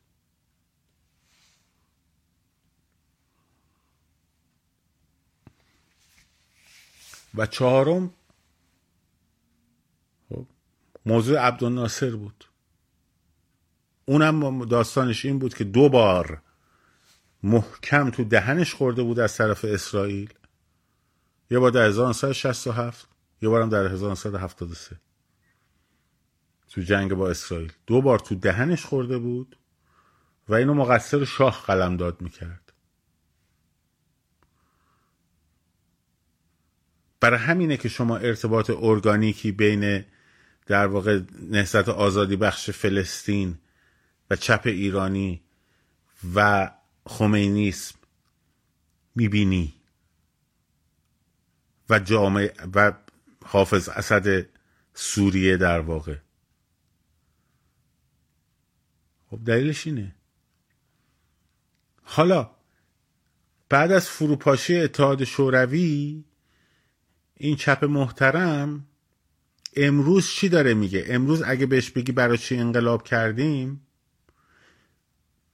و 7.36 7.46
چهارم 7.46 8.14
خب، 10.30 10.46
موضوع 11.06 11.40
عبدالناصر 11.40 12.16
بود. 12.16 12.46
اونم 14.06 14.66
داستانش 14.66 15.26
این 15.26 15.40
بود 15.40 15.54
که 15.54 15.64
دو 15.64 15.90
بار 15.90 16.42
محکم 17.44 18.10
تو 18.10 18.24
دهنش 18.24 18.74
خورده 18.74 19.04
بود 19.04 19.20
از 19.20 19.38
طرف 19.38 19.66
اسرائیل. 19.66 20.34
یه 21.52 21.60
بار 21.60 21.72
در 21.72 21.86
1967 21.86 23.08
یه 23.42 23.50
بارم 23.50 23.70
در 23.70 23.86
1973 23.86 25.11
تو 26.72 26.82
جنگ 26.82 27.14
با 27.14 27.30
اسرائیل. 27.30 27.72
دو 27.88 28.02
بار 28.02 28.20
تو 28.20 28.36
دهنش 28.36 28.86
خورده 28.86 29.18
بود 29.18 29.58
و 30.50 30.54
اینو 30.54 30.74
مقصر 30.74 31.26
شاه 31.26 31.64
قلم 31.68 31.98
داد 31.98 32.22
می‌کرد. 32.22 32.74
برای 37.20 37.40
همینه 37.40 37.78
که 37.78 37.90
شما 37.90 38.18
ارتباط 38.18 38.72
ارگانیکی 38.78 39.52
بین 39.52 40.06
در 40.66 40.88
واقع 40.88 41.22
نهضت 41.42 41.90
آزادی 41.90 42.36
بخش 42.36 42.70
فلسطین 42.70 43.58
و 44.30 44.36
چپ 44.36 44.62
ایرانی 44.66 45.42
و 46.36 46.72
خمینیسم 47.08 47.96
می‌بینی 49.16 49.74
و 51.90 52.00
جامعه 52.00 52.54
و 52.76 52.94
حافظ 53.46 53.90
اسد 53.90 54.46
سوریه 54.94 55.58
در 55.58 55.80
واقع. 55.80 56.16
خب 59.32 59.40
دلیلش 59.46 59.88
اینه. 59.88 60.16
حالا 62.04 62.52
بعد 63.70 63.92
از 63.92 64.10
فروپاشی 64.10 64.78
اتحاد 64.78 65.24
شوروی 65.24 66.24
این 67.36 67.56
چپ 67.56 67.86
محترم 67.86 68.86
امروز 69.76 70.28
چی 70.28 70.50
داره 70.50 70.74
میگه؟ 70.74 71.06
امروز 71.08 71.42
اگه 71.42 71.66
بهش 71.66 71.90
بگی 71.90 72.12
برای 72.12 72.38
چی 72.38 72.58
انقلاب 72.58 73.04
کردیم 73.04 73.82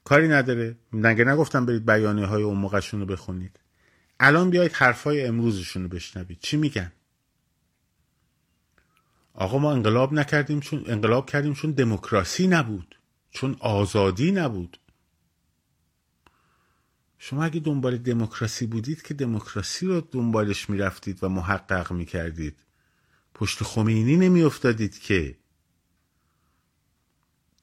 کاری 0.03 0.27
نداره. 0.27 0.77
نگه 0.93 1.23
نگفتم 1.23 1.65
برید 1.65 1.85
بیانیه 1.85 2.25
های 2.25 2.43
اون 2.43 2.57
موقعشون 2.57 2.99
رو 2.99 3.05
بخونید. 3.05 3.59
الان 4.19 4.49
بیایید 4.49 4.73
حرفای 4.73 5.25
امروزشون 5.25 5.83
رو 5.83 5.89
بشنوید. 5.89 6.39
چی 6.39 6.57
میگن؟ 6.57 6.91
آقا 9.33 9.57
ما 9.57 9.71
انقلاب 9.71 10.13
نکردیم 10.13 10.59
چون 10.59 10.83
انقلاب 10.87 11.29
کردیم 11.29 11.53
چون 11.53 11.71
دموکراسی 11.71 12.47
نبود. 12.47 12.95
چون 13.31 13.55
آزادی 13.59 14.31
نبود. 14.31 14.79
شما 17.17 17.43
اگه 17.43 17.59
دنبال 17.59 17.97
دموکراسی 17.97 18.65
بودید 18.65 19.01
که 19.01 19.13
دموکراسی 19.13 19.85
رو 19.85 20.01
دنبالش 20.01 20.69
می‌رفتید 20.69 21.23
و 21.23 21.29
محقق 21.29 21.91
می‌کردید. 21.91 22.55
پشت 23.33 23.63
خمینی 23.63 24.17
نمیافتادید 24.17 24.99
که. 24.99 25.37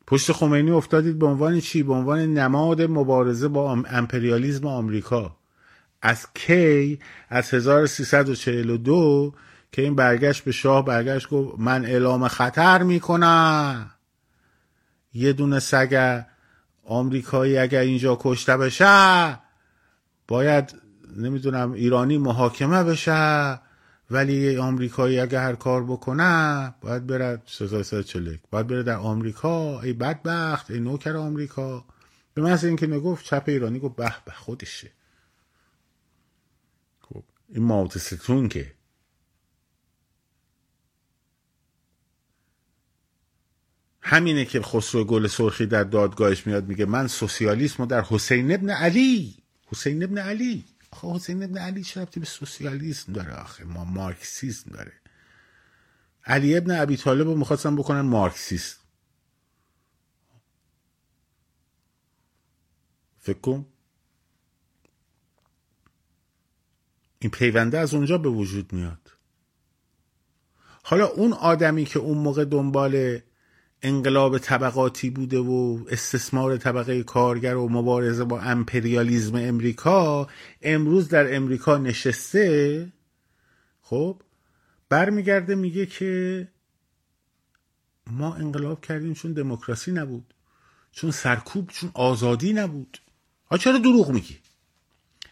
پشت 0.07 0.33
خمینی 0.33 0.71
افتادید 0.71 1.19
به 1.19 1.27
عنوان 1.27 1.61
چی؟ 1.61 1.83
به 1.83 1.93
عنوان 1.93 2.19
نماد 2.19 2.83
مبارزه 2.83 3.49
با 3.49 3.73
امپریالیزم 3.73 4.67
آمریکا. 4.67 5.37
از 6.03 6.27
کی؟ 6.35 6.99
از 7.29 7.55
1342 7.55 9.35
که 9.73 9.83
این 9.83 9.95
برگشت 9.95 10.45
به 10.45 10.53
شاه 10.53 10.85
برگشت 10.85 11.29
گفت 11.29 11.59
من 11.59 11.85
اعلام 11.85 12.29
خطر 12.29 12.83
می‌کنم. 12.83 13.94
یه 15.15 15.33
دونه 15.33 15.59
سگ 15.59 16.23
آمریکایی 16.85 17.59
اگر 17.59 17.81
اینجا 17.81 18.19
کشته 18.21 18.57
بشه 18.57 19.39
باید 20.29 20.75
نمی‌دونم 21.17 21.73
ایرانی 21.73 22.19
محاکمه 22.19 22.85
بشه 22.85 23.61
ولی 24.11 24.57
آمریکایی 24.57 25.21
اگه 25.21 25.41
هر 25.41 25.55
کار 25.55 25.85
بکنه 25.85 26.75
باید 26.81 27.07
بره 27.07 27.43
سزای 27.47 28.05
چلک 28.05 28.41
باید 28.51 28.67
بره 28.67 28.83
در 28.83 28.97
آمریکا. 28.97 29.81
ای 29.81 29.93
بدبخت 29.93 30.71
ای 30.71 30.81
نوکر 30.81 31.17
آمریکا. 31.17 31.85
به 32.35 32.43
محض 32.43 32.65
اینکه 32.65 32.87
نگفت 32.87 33.25
چپ 33.25 33.45
ایرانی 33.47 33.79
گفت 33.79 33.97
به 33.97 34.15
به 34.25 34.33
خودشه. 34.33 34.91
خب 37.01 37.23
این 37.49 37.65
ماوتستون 37.65 38.49
که 38.49 38.73
همینه 44.07 44.45
که 44.45 44.63
خسرو 44.63 45.05
گل 45.05 45.27
سرخی 45.27 45.67
در 45.67 45.85
دادگاهش 45.85 46.47
میاد 46.47 46.69
میگه 46.69 46.85
من 46.85 47.07
سوسیالیسم 47.07 47.77
رو 47.79 47.87
در 47.87 48.03
حسین 48.03 48.53
ابن 48.53 48.71
علی. 48.71 49.37
حسین 49.67 50.03
ابن 50.03 50.19
علی. 50.19 50.65
آخه 50.91 51.09
حسین 51.09 51.43
ابن 51.43 51.59
علی 51.59 51.83
چه 51.85 52.05
به 52.05 52.27
سوسیالیسم 52.27 53.13
داره 53.13 53.33
آخه؟ 53.33 53.65
ما 53.65 53.85
مارکسیسم 53.85 54.71
داره. 54.71 54.93
علی 56.25 56.57
ابن 56.57 56.81
ابی 56.81 56.97
طالب 56.97 57.27
رو 57.27 57.37
می‌خواستن 57.37 57.77
بکنن 57.77 58.01
مارکسیست. 58.01 58.81
فکر 63.19 63.39
کن. 63.39 63.67
این 67.19 67.31
پیونده 67.31 67.79
از 67.79 67.95
اونجا 67.95 68.19
به 68.19 68.29
وجود 68.29 68.73
میاد. 68.73 69.11
حالا 70.83 71.07
اون 71.07 71.33
آدمی 71.33 71.85
که 71.85 71.99
اون 71.99 72.19
موقع 72.19 72.45
دنبال 72.45 73.21
انقلاب 73.85 74.39
طبقاتی 74.39 75.11
بوده 75.11 75.39
و 75.39 75.85
استثمار 75.91 76.57
طبقه 76.57 77.03
کارگر 77.03 77.57
و 77.57 77.69
مبارزه 77.69 78.25
با 78.25 78.41
امپریالیزم 78.41 79.35
امریکا 79.35 80.29
امروز 80.63 81.09
در 81.09 81.37
امریکا 81.37 81.79
نشسته. 81.79 82.93
خب 83.83 84.23
برمیگرده 84.89 85.55
میگه 85.55 85.87
که 85.87 86.49
ما 88.07 88.35
انقلاب 88.35 88.81
کردیم 88.81 89.15
چون 89.15 89.33
دموکراسی 89.33 89.93
نبود 89.93 90.35
چون 90.93 91.11
سرکوب 91.11 91.71
چون 91.71 91.91
آزادی 91.95 92.53
نبود. 92.53 92.99
ها 93.51 93.59
چرا 93.59 93.79
دروغ 93.79 94.11
میگی؟ 94.11 94.39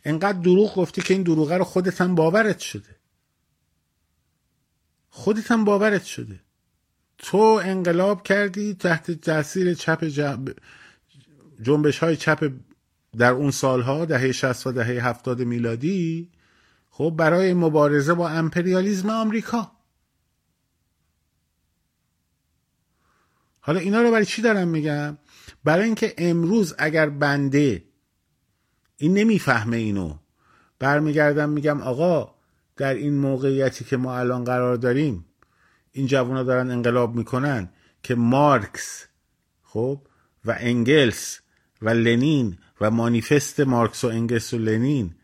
انقدر 0.04 0.38
دروغ 0.38 0.74
گفتی 0.74 1.02
که 1.02 1.14
این 1.14 1.22
دروغه 1.22 1.56
رو 1.56 1.64
خودت 1.64 2.00
هم 2.00 2.14
باورت 2.14 2.58
شده. 2.58 2.96
خودت 5.10 5.50
هم 5.50 5.64
باورت 5.64 6.04
شده. 6.04 6.40
تو 7.22 7.60
انقلاب 7.64 8.22
کردی 8.22 8.74
تحت 8.74 9.10
تاثیر 9.10 9.74
چپ 9.74 10.04
جنبش 11.62 11.98
های 11.98 12.16
چپ 12.16 12.52
در 13.18 13.32
اون 13.32 13.50
سالها 13.50 14.04
دهه 14.04 14.32
60 14.32 14.66
و 14.66 14.72
دهه 14.72 15.06
70 15.06 15.42
میلادی 15.42 16.30
خب 16.90 17.14
برای 17.18 17.54
مبارزه 17.54 18.14
با 18.14 18.28
امپریالیزم 18.28 19.10
آمریکا. 19.10 19.72
حالا 23.60 23.80
اینا 23.80 24.02
رو 24.02 24.10
برای 24.10 24.24
چی 24.24 24.42
دارم 24.42 24.68
میگم؟ 24.68 25.18
برای 25.64 25.84
اینکه 25.84 26.14
امروز 26.18 26.74
اگر 26.78 27.08
بنده 27.08 27.84
این 28.96 29.14
نمی‌فهمه 29.14 29.76
اینو. 29.76 30.14
برمیگردم 30.78 31.50
میگم 31.50 31.80
آقا 31.80 32.34
در 32.76 32.94
این 32.94 33.14
موقعیتی 33.14 33.84
که 33.84 33.96
ما 33.96 34.18
الان 34.18 34.44
قرار 34.44 34.76
داریم 34.76 35.24
این 35.92 36.06
جوونا 36.06 36.42
دارن 36.42 36.70
انقلاب 36.70 37.14
می‌کنن 37.14 37.70
که 38.02 38.14
مارکس 38.14 39.06
خب 39.62 40.06
و 40.44 40.56
انگلس 40.60 41.40
و 41.82 41.88
لنین 41.88 42.58
و 42.80 42.90
مانیفست 42.90 43.60
مارکس 43.60 44.04
و 44.04 44.08
انگلس 44.08 44.54
و 44.54 44.58
لنین 44.58 45.14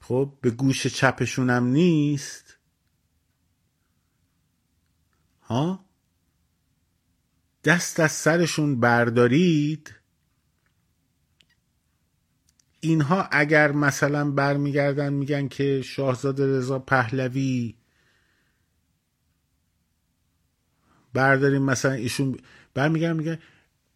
خب 0.00 0.38
به 0.40 0.50
گوش 0.50 0.86
چپشونم 0.86 1.66
نیست. 1.66 2.56
ها؟ 5.42 5.84
دست 7.64 8.00
از 8.00 8.12
سرشون 8.12 8.80
بردارید؟ 8.80 9.94
اینها 12.80 13.22
اگر 13.22 13.72
مثلا 13.72 14.30
برمیگردن 14.30 15.12
میگن 15.12 15.48
که 15.48 15.82
شاهزاده 15.82 16.46
رضا 16.46 16.78
پهلوی 16.78 17.74
برداریم 21.14 21.62
مثلا 21.62 21.92
ایشون 21.92 22.38
برمیگردن 22.74 23.16
میگن 23.16 23.38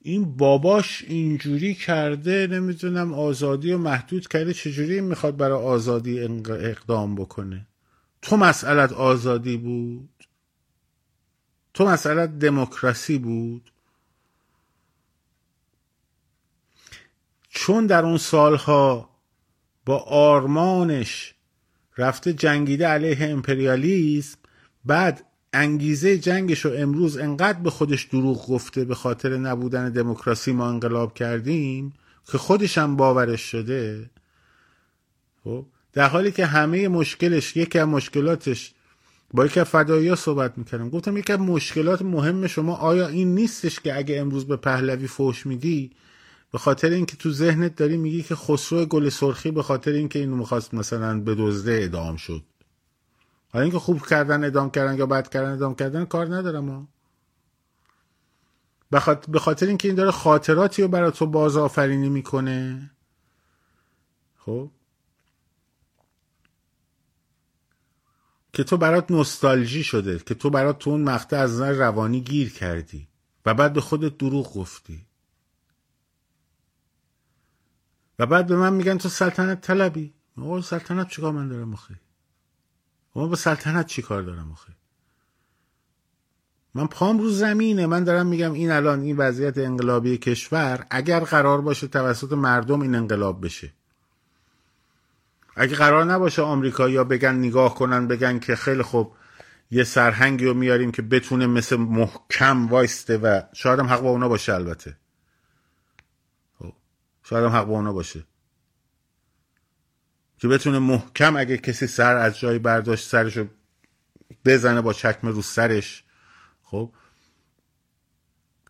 این 0.03 0.37
باباش 0.37 1.05
اینجوری 1.09 1.75
کرده 1.75 2.47
نمی‌دونم 2.47 3.15
آزادی 3.15 3.73
و 3.73 3.79
محدود 3.79 4.29
کرده 4.29 4.53
چجوری 4.55 5.01
می‌خواد 5.01 5.37
برای 5.37 5.63
آزادی 5.63 6.21
اقدام 6.49 7.15
بکنه؟ 7.15 7.67
تو 8.23 8.37
مسئلت 8.37 8.93
آزادی 8.93 9.57
بود؟ 9.57 10.09
تو 11.75 11.87
مسئله 11.87 12.27
دموکراسی 12.27 13.19
بود؟ 13.19 13.71
چون 17.49 17.87
در 17.87 18.05
اون 18.05 18.19
سالها 18.19 19.11
با 19.87 19.99
آرمانش 19.99 21.35
رفته 21.99 22.33
جنگیده 22.33 22.87
علیه 22.87 23.19
امپریالیسم 23.21 24.39
بعد 24.85 25.27
انگیزه 25.55 26.19
جنگش 26.19 26.65
رو 26.65 26.71
امروز 26.77 27.17
انقدر 27.17 27.59
به 27.59 27.71
خودش 27.71 28.05
دروغ 28.05 28.47
گفته 28.47 28.85
به 28.85 28.95
خاطر 28.95 29.37
نبودن 29.37 29.91
دموکراسی 29.91 30.53
ما 30.53 30.69
انقلاب 30.69 31.15
کردیم 31.15 31.93
که 32.33 32.39
خودش 32.39 32.79
هم 32.79 32.97
باورش 32.97 33.41
شده. 33.41 34.11
خب 35.45 35.67
در 35.93 36.09
حالی 36.09 36.33
که 36.33 36.47
همه 36.47 36.89
مشکلش 36.89 37.57
یکی 37.57 37.79
از 37.79 37.89
مشکلاتش 37.89 38.75
با 39.35 39.45
از 39.45 39.51
فدایی 39.51 40.17
صحبت 40.17 40.59
می‌کردم. 40.59 40.91
گفتم 40.91 41.17
یکی 41.17 41.37
مشکلات 41.37 42.03
مهم 42.03 42.47
شما 42.47 42.77
آیا 42.77 43.09
این 43.09 43.35
نیستش 43.35 43.81
که 43.81 43.97
اگه 43.97 44.21
امروز 44.21 44.47
به 44.47 44.57
پهلوی 44.57 45.07
فوش 45.07 45.47
میدی 45.47 45.91
به 46.53 46.59
خاطر 46.59 46.91
اینکه 46.91 47.17
تو 47.17 47.31
ذهنت 47.31 47.77
داری 47.77 47.97
میگی 47.97 48.23
که 48.23 48.35
خسرو 48.35 48.87
گل 48.87 49.09
سرخی 49.09 49.51
به 49.51 49.63
خاطر 49.63 49.93
اینکه 49.93 50.19
اینو 50.19 50.37
می‌خواست 50.37 50.75
مثلا 50.75 51.21
به 51.21 51.35
دزده 51.35 51.81
ادام 51.83 52.17
شد؟ 52.17 52.43
حالا 53.55 53.63
اینکه 53.63 53.79
خوب 53.79 54.07
کردن 54.07 54.45
ادام 54.45 54.71
کردن 54.71 54.99
یا 54.99 55.07
بد 55.07 55.29
کردن 55.29 55.53
ادام 55.53 55.75
کردن 55.75 56.05
کار 56.05 56.37
ندارم 56.37 56.69
ها 56.69 56.89
به 59.29 59.39
خاطر 59.39 59.67
اینکه 59.67 59.89
این 59.89 59.97
داره 59.97 60.11
خاطراتی 60.11 60.83
رو 60.83 60.89
برای 60.89 61.11
تو 61.11 61.27
باز 61.27 61.57
آفرینی 61.57 62.09
می‌کنه. 62.09 62.91
خب؟ 64.37 64.71
که 68.53 68.65
تو 68.65 68.77
برات 68.77 69.11
نوستالژی 69.11 69.85
شده 69.85 70.19
که 70.19 70.35
تو 70.35 70.51
برات 70.51 70.79
تو 70.79 70.91
اون 70.91 71.03
مقطع 71.03 71.37
از 71.37 71.53
نظر 71.53 71.73
روانی 71.73 72.21
گیر 72.21 72.53
کردی 72.53 73.09
و 73.47 73.55
بعد 73.55 73.73
به 73.73 73.81
خودت 73.81 74.19
دروغ 74.19 74.55
گفتی. 74.55 75.07
و 78.19 78.27
بعد 78.27 78.47
به 78.47 78.57
من 78.57 78.73
میگن 78.73 78.99
تو 78.99 79.09
سلطنت 79.09 79.61
طلبی. 79.61 80.15
آقا 80.39 80.63
سلطنت 80.63 81.09
چیکار 81.09 81.33
من 81.33 81.49
دارم 81.49 81.73
آخه؟ 81.73 82.04
ما 83.15 83.27
با 83.27 83.37
سلطنت 83.37 83.87
چیکار 83.87 84.23
دارم 84.23 84.53
آخه؟ 84.53 84.73
من 86.75 86.87
پام 86.87 87.19
رو 87.19 87.31
زمینه. 87.31 87.87
من 87.87 88.05
دارم 88.05 88.27
میگم 88.27 88.53
این 88.53 88.71
الان 88.71 89.01
این 89.01 89.17
وضعیت 89.17 89.59
انقلابی 89.59 90.19
کشور 90.19 90.87
اگر 90.91 91.21
قرار 91.21 91.61
باشه 91.61 91.87
توسط 91.87 92.33
مردم 92.33 92.81
این 92.81 92.95
انقلاب 92.95 93.45
بشه. 93.45 93.73
اگه 95.57 95.77
قرار 95.77 96.05
نباشه 96.05 96.43
آمریکا 96.43 96.89
یا 96.89 97.05
بگن 97.05 97.35
نگاه 97.35 97.75
کنن 97.75 98.09
بگن 98.09 98.39
که 98.39 98.57
خیلی 98.57 98.83
خوب 98.83 99.13
یه 99.71 99.85
سرهنگی 99.85 100.45
رو 100.45 100.55
میاریم 100.55 100.91
که 100.91 101.03
بتونه 101.03 101.47
مثل 101.47 101.77
محکم 101.77 102.69
وایسته 102.69 103.19
و 103.19 103.41
شاید 103.53 103.81
هم 103.81 103.87
حق 103.87 104.01
با 104.01 104.11
اونا 104.11 104.29
باشه 104.29 104.55
البته. 104.55 104.97
خب، 106.59 106.73
شاید 107.23 107.45
هم 107.45 107.51
حق 107.51 107.65
با 107.65 107.73
اونا 107.73 107.93
باشه. 107.93 108.25
که 110.45 110.49
بتونه 110.49 110.79
محکم 110.79 111.37
اگه 111.37 111.59
کسی 111.59 111.87
سر 111.87 112.17
از 112.17 112.39
جایی 112.39 112.59
برداشت 112.59 113.09
سرشو 113.09 113.47
بزنه 114.45 114.81
با 114.81 114.93
چکمه 114.93 115.31
رو 115.31 115.43
سرش 115.43 116.05
خب؟ 116.63 116.91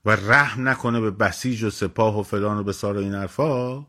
و 0.05 0.11
رحم 0.11 0.69
نکنه 0.69 1.01
به 1.01 1.11
بسیج 1.11 1.63
و 1.65 1.71
سپاه 1.71 2.21
و 2.21 2.23
فلان 2.23 2.59
و 2.59 2.63
بسار 2.63 2.97
و 2.97 3.01
این 3.01 3.15
حرفا 3.15 3.87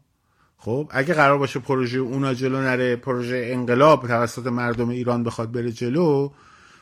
خب؟ 0.57 0.89
اگه 0.91 1.13
قرار 1.13 1.37
باشه 1.37 1.59
پروژه 1.59 1.99
اونا 1.99 2.33
جلو 2.33 2.61
نره 2.61 2.95
پروژه 2.95 3.43
انقلاب 3.45 4.07
توسط 4.07 4.47
مردم 4.47 4.89
ایران 4.89 5.23
بخواد 5.23 5.51
بره 5.51 5.71
جلو 5.71 6.31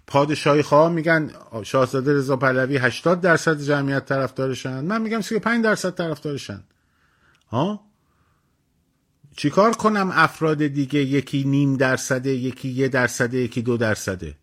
پادشاهی 0.08 0.62
خواه 0.62 0.92
میگن 0.92 1.32
شاهزاده 1.64 2.14
رضا 2.14 2.38
پهلوی 2.38 2.78
80 2.78 3.22
درصد 3.22 3.62
جمعیت 3.62 4.06
طرفدارشن 4.06 4.86
من 4.86 5.02
میگم 5.02 5.22
35 5.22 5.64
درصد 5.64 5.96
طرفدارشن. 5.96 6.64
ها؟ 7.50 7.93
چیکار 9.36 9.74
کنم 9.74 10.12
افراد 10.14 10.68
دیگه؟ 10.68 11.00
یکی 11.00 11.44
نیم 11.44 11.78
درصده 11.78 12.30
یکی 12.30 12.70
یه 12.70 12.88
درصده 12.88 13.38
یکی 13.38 13.62
دو 13.62 13.78
درصده. 13.78 14.36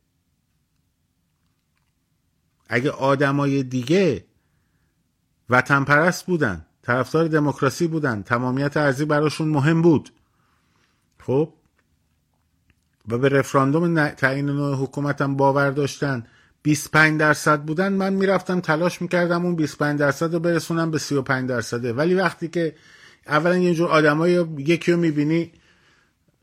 اگه 2.69 2.91
آدمای 2.91 3.63
دیگه 3.63 4.25
وطن 5.51 5.85
پرست 5.85 6.27
بودن 6.27 6.67
طرفدار 6.83 7.29
دموکراسی 7.29 7.87
بودن 7.87 8.23
تمامیت 8.23 8.77
ارزی 8.77 9.05
براشون 9.05 9.49
مهم 9.49 9.83
بود. 9.83 10.11
خب؟ 11.19 11.53
و 13.09 13.19
به 13.19 13.29
رفراندوم 13.29 14.09
تعیین 14.09 14.47
نوع 14.47 14.77
حکومتم 14.77 15.37
باور 15.37 15.71
داشتن 15.71 16.27
25 16.63 17.21
درصد 17.21 17.61
بودن 17.63 17.93
من 17.93 18.13
می‌رفتم 18.13 18.61
تلاش 18.61 19.03
می‌کردم 19.03 19.45
اون 19.45 19.57
25 19.57 19.99
درصد 20.01 20.35
رو 20.35 20.41
برسونم 20.41 20.91
به 20.91 20.99
35 20.99 21.49
درصده. 21.49 21.93
ولی 21.93 22.15
وقتی 22.15 22.49
که 22.49 22.75
اولا 23.27 23.59
یه 23.59 23.75
جور 23.75 23.89
آدمای 23.89 24.47
یکی 24.59 24.93
رو 24.93 24.99
می‌بینی 24.99 25.53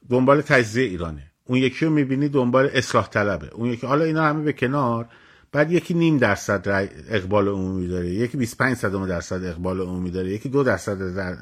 دنبال 0.10 0.42
تجزیه 0.42 0.84
ایرانه. 0.84 1.32
اون 1.46 1.58
یکی 1.58 1.86
رو 1.86 1.92
می‌بینی 1.92 2.30
دنبال 2.30 2.70
اصلاح 2.74 3.10
طلبه. 3.10 3.50
اون 3.54 3.70
یکی 3.70 3.88
حالا 3.88 4.06
اینا 4.06 4.26
همه 4.26 4.44
به 4.44 4.54
کنار 4.54 5.10
بعد 5.52 5.72
یکی 5.72 5.94
نیم 5.94 6.18
درصد 6.18 6.90
اقبال 7.10 7.48
عمومی 7.48 7.88
داره 7.88 8.10
یکی 8.10 8.38
25 8.38 8.78
صدم 8.78 9.08
درصد 9.08 9.44
اقبال 9.44 9.82
عمومی 9.82 10.12
داره 10.12 10.30
یکی 10.30 10.50
دو 10.50 10.64
درصد 10.64 11.16
در... 11.16 11.38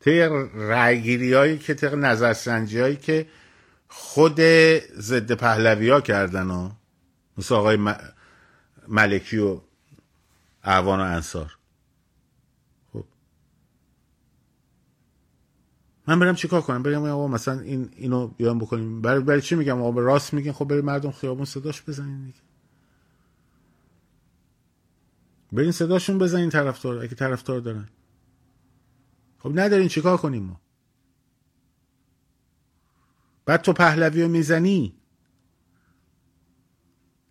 طی 0.00 0.20
رأیگیری 0.54 1.32
هایی 1.32 1.58
که 1.58 1.74
طی 1.74 1.86
نظرسنجی 1.86 2.80
هایی 2.80 2.96
که 2.96 3.26
خود 3.88 4.40
ضد 4.98 5.32
پهلوی 5.32 5.90
ها 5.90 6.00
کردن 6.00 6.50
و 6.50 6.70
مثل 7.38 7.54
آقای 7.54 7.78
ملکی 8.88 9.38
و 9.38 9.60
اعوان 10.64 11.00
و 11.00 11.02
انصار. 11.02 11.57
من 16.08 16.18
برم 16.18 16.34
چیکار 16.34 16.60
کنم؟ 16.60 16.82
بگم 16.82 17.04
آقا 17.04 17.28
مثلا 17.28 17.60
این 17.60 17.90
اینو 17.96 18.26
بیان 18.26 18.58
بکنیم. 18.58 19.00
برای 19.00 19.20
برای 19.20 19.40
چی 19.40 19.54
میگم؟ 19.54 19.82
آقا 19.82 20.00
راست 20.00 20.34
میگن 20.34 20.52
خب 20.52 20.64
برای 20.64 20.82
مردم 20.82 21.10
خیابون 21.10 21.44
صداش 21.44 21.82
بزنین 21.82 22.24
دیگه. 22.26 22.38
برین 25.52 25.72
صداشون 25.72 26.18
بزنین 26.18 26.50
طرفدار 26.50 26.98
اگه 26.98 27.14
طرفدار 27.14 27.60
دارن. 27.60 27.88
خب 29.38 29.52
ندارین 29.54 29.88
چیکار 29.88 30.16
کنیم 30.16 30.42
ما؟ 30.42 30.60
بعد 33.46 33.62
تو 33.62 33.72
پهلوی 33.72 34.22
رو 34.22 34.28
می‌زنی؟ 34.28 34.94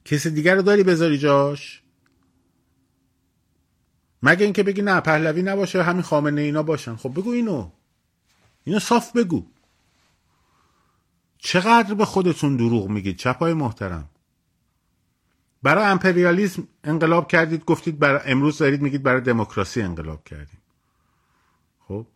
کسی 0.05 0.29
دیگر 0.29 0.55
رو 0.55 0.61
داری 0.61 0.83
بذاری 0.83 1.17
جاش؟ 1.17 1.83
مگه 4.23 4.43
اینکه 4.43 4.63
بگی 4.63 4.81
نه 4.81 5.01
پهلوی 5.01 5.41
نباشه 5.41 5.83
همین 5.83 6.01
خامنه 6.01 6.41
اینا 6.41 6.63
باشن. 6.63 6.95
خب 6.95 7.11
بگو 7.11 7.29
اینو. 7.29 7.71
اینو 8.67 8.79
صاف 8.79 9.11
بگو. 9.11 9.45
چقدر 11.37 11.93
به 11.93 12.05
خودتون 12.05 12.57
دروغ 12.57 12.89
میگید 12.89 13.17
چپای 13.17 13.53
محترم. 13.53 14.09
برای 15.63 15.85
امپریالیزم 15.85 16.67
انقلاب 16.83 17.27
کردید 17.27 17.65
گفتید 17.65 17.99
برای 17.99 18.31
امروز 18.31 18.57
دارید 18.57 18.81
میگید 18.81 19.03
برای 19.03 19.21
دموکراسی 19.21 19.81
انقلاب 19.81 20.23
کردیم. 20.23 20.61
خب؟ 21.87 22.07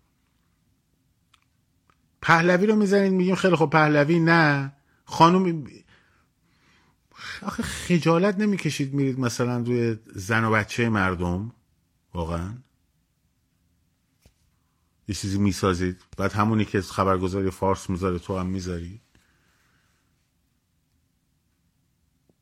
پهلوی 2.22 2.66
رو 2.68 2.76
می‌زنید 2.76 3.14
میگیم 3.14 3.36
خیلی 3.36 3.56
خب 3.56 3.70
پهلوی 3.70 4.20
نه. 4.20 4.74
خانم 5.06 5.68
آخه 7.42 7.64
خجالت 7.64 8.38
نمی‌کشید 8.38 8.94
میرید 8.94 9.20
مثلا 9.20 9.58
روی 9.58 9.98
زن 10.16 10.44
و 10.44 10.52
بچه 10.52 10.90
مردم؟ 10.90 11.52
واقعا. 12.14 12.54
یه 15.12 15.16
چیزی 15.16 15.38
می‌سازید 15.38 16.02
بعد 16.18 16.32
همونی 16.32 16.66
که 16.66 16.82
خبرگزاری 16.82 17.50
فارس 17.50 17.90
می‌ذاره 17.90 18.20
تو 18.20 18.38
هم 18.38 18.48
می‌ذاری. 18.48 19.02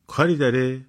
کاری 0.07 0.37
داره. 0.37 0.85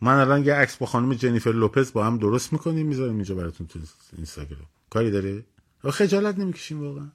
من 0.00 0.14
الان 0.14 0.44
یه 0.44 0.54
عکس 0.54 0.76
با 0.76 0.86
خانم 0.86 1.14
جنیفر 1.14 1.50
لوپز 1.50 1.92
با 1.92 2.04
هم 2.04 2.18
درست 2.18 2.52
می‌کنیم 2.52 2.86
می‌ذاریم 2.86 3.14
اینجا 3.14 3.34
براتون 3.34 3.66
تو 3.66 3.78
اینستاگرام. 4.16 4.66
کاری 4.90 5.10
داره؟ 5.10 5.44
خجالت 5.90 6.38
نمی‌کشیم 6.38 6.80
واقعا. 6.80 7.12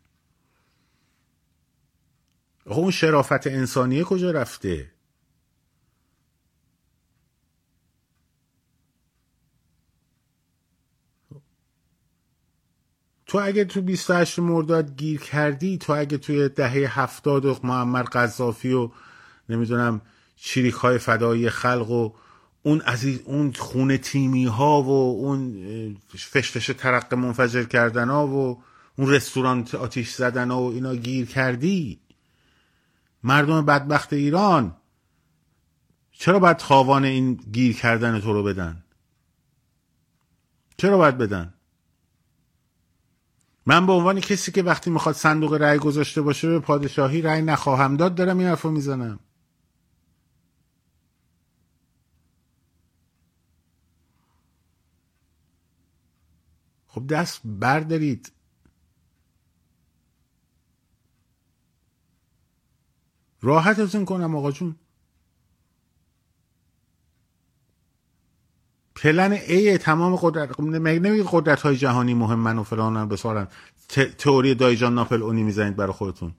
اون 2.65 2.91
شرافت 2.91 3.47
انسانیه 3.47 4.03
کجا 4.03 4.31
رفته؟ 4.31 4.91
تو 13.35 13.41
اگه 13.41 13.65
تو 13.65 13.81
28 13.81 14.39
مرداد 14.39 14.97
گیر 14.97 15.19
کردی 15.19 15.77
تو 15.77 15.93
اگه 15.93 16.17
توی 16.17 16.49
دهه 16.49 16.99
هفتاد 16.99 17.45
و 17.45 17.59
معمر 17.63 18.03
قذافی 18.03 18.73
و 18.73 18.89
نمی‌دونم 19.49 20.01
چیریک 20.35 20.73
های 20.73 20.97
فدایی 20.97 21.49
خلق 21.49 21.91
و 21.91 22.11
اون 22.63 22.81
عزیز 22.81 23.19
اون 23.25 23.53
خونه 23.53 23.97
تیمی 23.97 24.45
ها 24.45 24.81
و 24.81 24.89
اون 24.89 25.97
فشفش 26.17 26.67
ترق 26.77 27.13
منفجر 27.13 27.63
کردن 27.63 28.09
ها 28.09 28.27
و 28.27 28.63
اون 28.97 29.09
رستوران 29.09 29.67
آتیش 29.79 30.09
زدن 30.09 30.51
ها 30.51 30.61
و 30.61 30.71
اینا 30.71 30.95
گیر 30.95 31.25
کردی 31.25 31.99
مردم 33.23 33.65
بدبخت 33.65 34.13
ایران 34.13 34.75
چرا 36.11 36.39
باید 36.39 36.61
خواوان 36.61 37.03
این 37.03 37.33
گیر 37.33 37.75
کردن 37.75 38.19
تو 38.19 38.33
رو 38.33 38.43
بدن؟ 38.43 38.83
چرا 40.77 40.97
باید 40.97 41.17
بدن؟ 41.17 41.54
من 43.65 43.85
به 43.85 43.93
عنوان 43.93 44.19
کسی 44.19 44.51
که 44.51 44.63
وقتی 44.63 44.89
می‌خواد 44.89 45.15
صندوق 45.15 45.53
رأی 45.53 45.79
گذاشته 45.79 46.21
باشه 46.21 46.47
به 46.49 46.59
پادشاهی 46.59 47.21
رأی 47.21 47.41
نخواهم 47.41 47.97
داد 47.97 48.15
دارم 48.15 48.37
این 48.37 48.47
حرفو 48.47 48.69
می‌زنم. 48.71 49.19
خب 56.87 57.07
دست 57.07 57.41
بردارید. 57.45 58.31
راحتتون 63.41 64.05
کنم 64.05 64.35
آقا 64.35 64.51
جون. 64.51 64.75
پلن 69.05 69.31
ای 69.31 69.77
تمام 69.77 70.15
قدرت 70.15 70.59
نمی 70.59 71.23
قدرت 71.31 71.61
های 71.61 71.77
جهانی 71.77 72.13
مهمن 72.13 72.57
و 72.57 72.63
فلان 72.63 73.07
بسارن؟ 73.07 73.47
تئوری 74.17 74.55
دایجان 74.55 74.95
ناپل 74.95 75.23
اونی 75.23 75.43
می‌زنید 75.43 75.75
برای 75.75 75.93
خودتون. 75.93 76.33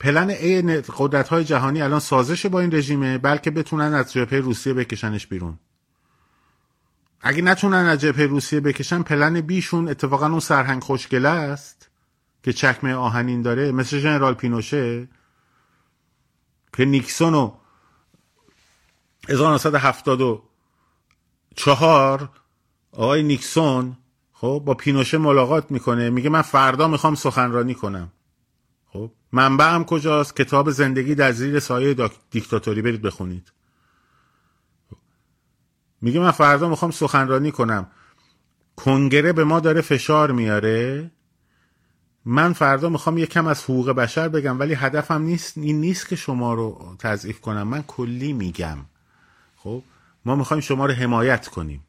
پلن 0.00 0.30
ای 0.30 0.62
قدرت 0.96 1.28
های 1.28 1.44
جهانی 1.44 1.82
الان 1.82 2.00
سازش 2.00 2.46
با 2.46 2.60
این 2.60 2.74
رژیمه 2.74 3.18
بلکه 3.18 3.50
بتونن 3.50 3.94
از 3.94 4.12
جبهه 4.12 4.40
روسیه 4.40 4.74
بکشنش 4.74 5.26
بیرون. 5.26 5.58
اگه 7.20 7.42
نتونن 7.42 7.86
از 7.86 8.00
جبهه 8.00 8.26
روسیه 8.26 8.60
بکشن 8.60 9.02
پلن 9.02 9.40
بیشون 9.40 9.88
اتفاقا 9.88 10.26
اون 10.26 10.40
سرهنگ 10.40 10.82
خوشگله 10.82 11.28
است 11.28 11.90
که 12.42 12.52
چکمه 12.52 12.94
آهنین 12.94 13.42
داره 13.42 13.72
مثل 13.72 13.98
ژنرال 13.98 14.34
پینوشه. 14.34 15.08
که 16.72 16.84
نیکسون 16.84 17.34
و 17.34 17.52
1974 21.58 22.28
آقای 22.92 23.22
نیکسون 23.22 23.96
خب 24.32 24.62
با 24.64 24.74
پینوشه 24.74 25.18
ملاقات 25.18 25.70
می‌کنه. 25.70 26.10
میگه 26.10 26.30
من 26.30 26.42
فردا 26.42 26.88
می‌خوام 26.88 27.14
سخنرانی 27.14 27.74
کنم. 27.74 28.12
خب 28.86 29.10
منبعم 29.32 29.84
کجاست؟ 29.84 30.36
کتاب 30.36 30.70
زندگی 30.70 31.14
در 31.14 31.32
زیر 31.32 31.60
سایه 31.60 31.96
دیکتاتوری. 32.30 32.82
برید 32.82 33.02
بخونید. 33.02 33.52
میگه 36.00 36.20
من 36.20 36.30
فردا 36.30 36.68
می‌خوام 36.68 36.90
سخنرانی 36.90 37.52
کنم. 37.52 37.86
کنگره 38.76 39.32
به 39.32 39.44
ما 39.44 39.60
داره 39.60 39.80
فشار 39.80 40.32
میاره. 40.32 41.10
من 42.24 42.52
فردا 42.52 42.88
می‌خوام 42.88 43.18
یکم 43.18 43.46
از 43.46 43.64
حقوق 43.64 43.90
بشر 43.90 44.28
بگم 44.28 44.58
ولی 44.58 44.74
هدفم 44.74 45.22
نیست. 45.22 45.58
این 45.58 45.80
نیست 45.80 46.08
که 46.08 46.16
شما 46.16 46.54
رو 46.54 46.96
تضعیف 46.98 47.40
کنم. 47.40 47.68
من 47.68 47.82
کلی 47.82 48.32
میگم. 48.32 48.78
خب 49.56 49.82
ما 50.24 50.36
می‌خوایم 50.36 50.60
شما 50.60 50.86
رو 50.86 50.92
حمایت 50.92 51.48
کنیم. 51.48 51.84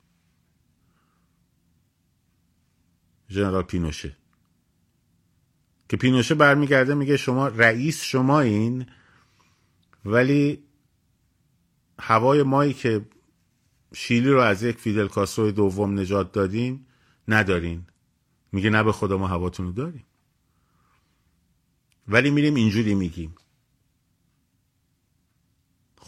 ژنرال 3.29 3.63
پینوشه. 3.63 4.15
که 5.89 5.97
پینوشه 5.97 6.35
برمیگرده 6.35 6.93
میگه 6.93 7.17
شما 7.17 7.47
رئیس 7.47 8.01
شما 8.01 8.39
این 8.39 8.85
ولی 10.05 10.63
هوای 11.99 12.43
مایی 12.43 12.73
که 12.73 13.05
شیلی 13.93 14.29
رو 14.29 14.39
از 14.39 14.63
یک 14.63 14.77
فیدل 14.77 15.07
کاسترو 15.07 15.51
دوم 15.51 15.99
نجات 15.99 16.31
دادیم 16.31 16.87
ندارین. 17.27 17.85
میگه 18.51 18.69
نه 18.69 18.83
به 18.83 18.91
خدا 18.91 19.17
ما 19.17 19.27
هواتون 19.27 19.65
رو 19.65 19.71
داریم. 19.71 20.05
ولی 22.07 22.29
میریم 22.29 22.55
اینجوری 22.55 22.95
میگیم. 22.95 23.35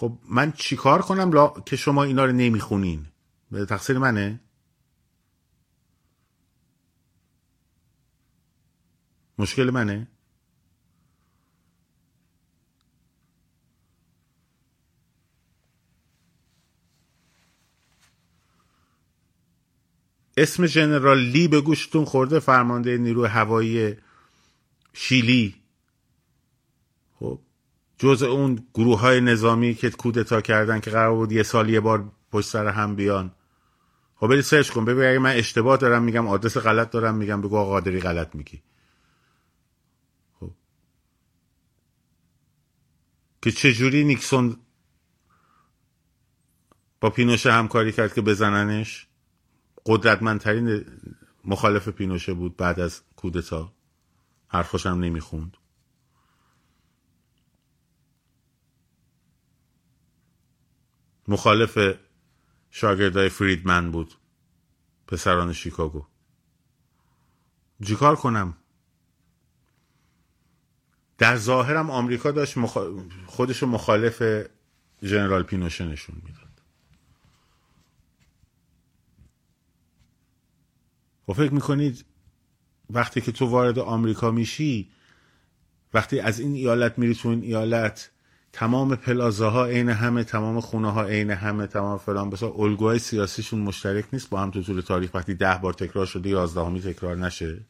خب 0.01 0.17
من 0.29 0.51
چیکار 0.51 1.01
کنم 1.01 1.31
لا... 1.31 1.53
که 1.65 1.75
شما 1.75 2.03
اینا 2.03 2.25
رو 2.25 2.31
نمی‌خونین؟ 2.31 3.05
به 3.51 3.65
تقصیر 3.65 3.97
منه؟ 3.97 4.39
مشکل 9.37 9.69
منه؟ 9.69 10.07
اسم 20.37 20.65
ژنرال 20.65 21.19
لی 21.19 21.47
به 21.47 21.61
گوشتون 21.61 22.05
خورده 22.05 22.39
فرمانده 22.39 22.97
نیروی 22.97 23.27
هوایی 23.27 23.97
شیلی. 24.93 25.60
جز 28.01 28.23
اون 28.23 28.67
گروه 28.73 28.99
های 28.99 29.21
نظامی 29.21 29.73
که 29.73 29.89
کودتا 29.89 30.41
کردن 30.41 30.79
که 30.79 30.91
قرار 30.91 31.15
بود 31.15 31.31
یه 31.31 31.43
سال 31.43 31.69
یه 31.69 31.79
بار 31.79 32.11
پشت 32.31 32.49
سر 32.49 32.67
هم 32.67 32.95
بیان. 32.95 33.31
خب 34.15 34.27
برید 34.27 34.41
سرچ 34.41 34.69
کن. 34.69 34.85
ببین 34.85 35.05
اگه 35.09 35.19
من 35.19 35.35
اشتباه 35.35 35.77
دارم 35.77 36.03
میگم 36.03 36.27
آدرس 36.27 36.57
غلط 36.57 36.89
دارم 36.91 37.15
میگم 37.15 37.41
بگو 37.41 37.57
آقا 37.57 37.69
قادری 37.69 37.99
غلط 37.99 38.35
میگی. 38.35 38.61
خب. 40.39 40.51
که 43.41 43.51
چجوری 43.51 44.03
نیکسون 44.03 44.57
با 47.01 47.09
پینوشه 47.09 47.51
همکاری 47.51 47.91
کرد 47.91 48.13
که 48.13 48.21
بزننش؟ 48.21 49.07
قدرتمندترین 49.85 50.85
مخالف 51.45 51.87
پینوشه 51.87 52.33
بود 52.33 52.57
بعد 52.57 52.79
از 52.79 53.01
کودتا. 53.15 53.73
حرفش 54.47 54.85
هم 54.85 54.99
نمی‌خوند. 54.99 55.57
مخالف 61.27 61.97
شاگردای 62.71 63.29
فریدمن 63.29 63.91
بود 63.91 64.13
پسران 65.07 65.53
شیکاگو. 65.53 66.05
چیکار 67.85 68.15
کنم؟ 68.15 68.57
در 71.17 71.37
ظاهرم 71.37 71.89
آمریکا 71.89 72.31
داشت 72.31 72.57
مخ... 72.57 72.77
خودشو 73.25 73.67
مخالف 73.67 74.47
ژنرال 75.03 75.43
پینوشه 75.43 75.85
نشون 75.85 76.15
می‌داد. 76.23 76.61
و 81.27 81.33
فکر 81.33 81.53
می‌کنید 81.53 82.05
وقتی 82.89 83.21
که 83.21 83.31
تو 83.31 83.45
وارد 83.45 83.79
آمریکا 83.79 84.31
میشی 84.31 84.91
وقتی 85.93 86.19
از 86.19 86.39
این 86.39 86.53
ایالت 86.53 86.99
میری 86.99 87.15
تو 87.15 87.29
این 87.29 87.43
ایالت 87.43 88.10
تمام 88.53 88.95
پلازاها 88.95 89.65
عین 89.65 89.89
همه 89.89 90.23
تمام 90.23 90.59
خونه 90.59 90.91
ها 90.91 91.03
عین 91.03 91.31
همه 91.31 91.67
تمام 91.67 91.97
فلان. 91.97 92.29
بسا 92.29 92.51
الگوهای 92.51 92.99
سیاسیشون 92.99 93.59
مشترک 93.59 94.05
نیست. 94.13 94.29
با 94.29 94.41
هم 94.41 94.51
تو 94.51 94.63
طول 94.63 94.81
تاریخ 94.81 95.13
وقتی 95.13 95.33
ده 95.33 95.57
بار 95.57 95.73
تکرار 95.73 96.05
شده 96.05 96.29
یازدهمی 96.29 96.81
تکرار 96.81 97.15
نشه. 97.15 97.65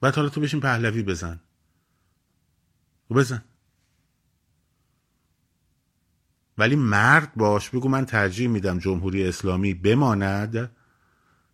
بعد 0.00 0.14
حالا 0.16 0.28
تو 0.28 0.40
بشین 0.40 0.60
پهلوی 0.60 1.02
بزن. 1.02 1.40
بزن. 3.10 3.44
ولی 6.58 6.76
مرد 6.76 7.34
باش 7.34 7.70
بگو 7.70 7.88
من 7.88 8.04
ترجیح 8.04 8.48
میدم 8.48 8.78
جمهوری 8.78 9.28
اسلامی 9.28 9.74
بماند 9.74 10.70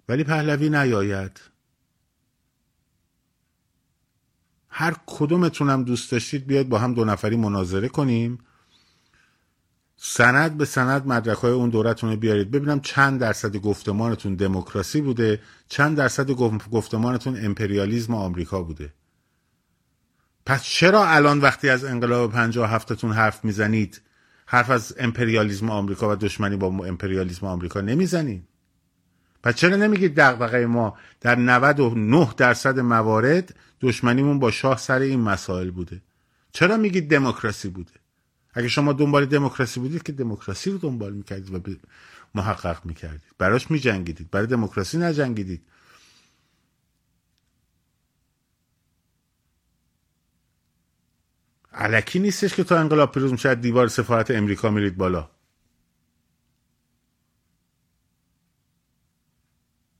ولی 0.08 0.24
پهلوی 0.24 0.70
نیاید. 0.70 1.53
هر 4.76 4.94
کدومتونم 5.06 5.84
دوست 5.84 6.12
داشتید 6.12 6.46
بیاید 6.46 6.68
با 6.68 6.78
هم 6.78 6.94
دو 6.94 7.04
نفری 7.04 7.36
مناظره 7.36 7.88
کنیم. 7.88 8.38
سند 9.96 10.58
به 10.58 10.64
سند 10.64 11.06
مدرک 11.06 11.38
های 11.38 11.52
اون 11.52 11.70
دورتون 11.70 12.10
رو 12.10 12.16
بیارید. 12.16 12.50
ببینم 12.50 12.80
چند 12.80 13.20
درصد 13.20 13.56
گفتمانتون 13.56 14.34
دموکراسی 14.34 15.00
بوده 15.00 15.40
چند 15.68 15.96
درصد 15.96 16.30
گفتمانتون 16.70 17.44
امپریالیزم 17.44 18.14
آمریکا 18.14 18.62
بوده. 18.62 18.92
پس 20.46 20.62
چرا 20.62 21.06
الان 21.06 21.40
وقتی 21.40 21.68
از 21.68 21.84
انقلاب 21.84 22.32
پنجاه 22.32 22.70
هفتتون 22.70 23.12
حرف 23.12 23.44
می‌زنید 23.44 24.00
حرف 24.46 24.70
از 24.70 24.94
امپریالیزم 24.98 25.70
آمریکا 25.70 26.12
و 26.12 26.14
دشمنی 26.14 26.56
با 26.56 26.66
امپریالیزم 26.66 27.46
آمریکا 27.46 27.80
نمی‌زنید؟ 27.80 28.48
پس 29.42 29.54
چرا 29.54 29.76
نمیگید 29.76 30.14
دغدغه 30.16 30.66
ما 30.66 30.96
در 31.20 31.34
99 31.36 32.28
درصد 32.36 32.80
موارد 32.80 33.54
دشمنیمون 33.80 34.38
با 34.38 34.50
شاه 34.50 34.78
سر 34.78 34.98
این 34.98 35.20
مسائل 35.20 35.70
بوده. 35.70 36.02
چرا 36.52 36.76
میگید 36.76 37.10
دموکراسی 37.10 37.68
بوده؟ 37.68 37.92
اگه 38.54 38.68
شما 38.68 38.92
دنبال 38.92 39.26
دموکراسی 39.26 39.80
بودید 39.80 40.02
که 40.02 40.12
دموکراسی 40.12 40.70
رو 40.70 40.78
دنبال 40.78 41.12
می‌کردید 41.12 41.54
و 41.54 41.60
محقق 42.34 42.86
می‌کردید. 42.86 43.34
براش 43.38 43.70
میجنگیدید. 43.70 44.30
برای 44.30 44.46
دموکراسی 44.46 44.98
نجنگیدید. 44.98 45.62
علکی 51.72 52.18
نیستش 52.18 52.54
که 52.54 52.64
تا 52.64 52.78
انقلاب 52.78 53.12
پیروز 53.12 53.32
میشه 53.32 53.54
دیوار 53.54 53.88
سفارت 53.88 54.30
امریکا 54.30 54.70
میرید 54.70 54.96
بالا. 54.96 55.30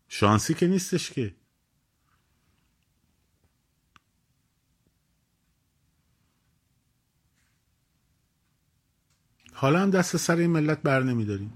شانسی 0.09 0.55
که 0.55 0.67
نیستش 0.67 1.11
که. 1.11 1.35
حالا 9.65 9.83
هم 9.83 9.91
دست 9.91 10.17
سر 10.17 10.37
این 10.37 10.51
ملت 10.51 10.83
بر 10.83 11.03
نمیداریم. 11.03 11.53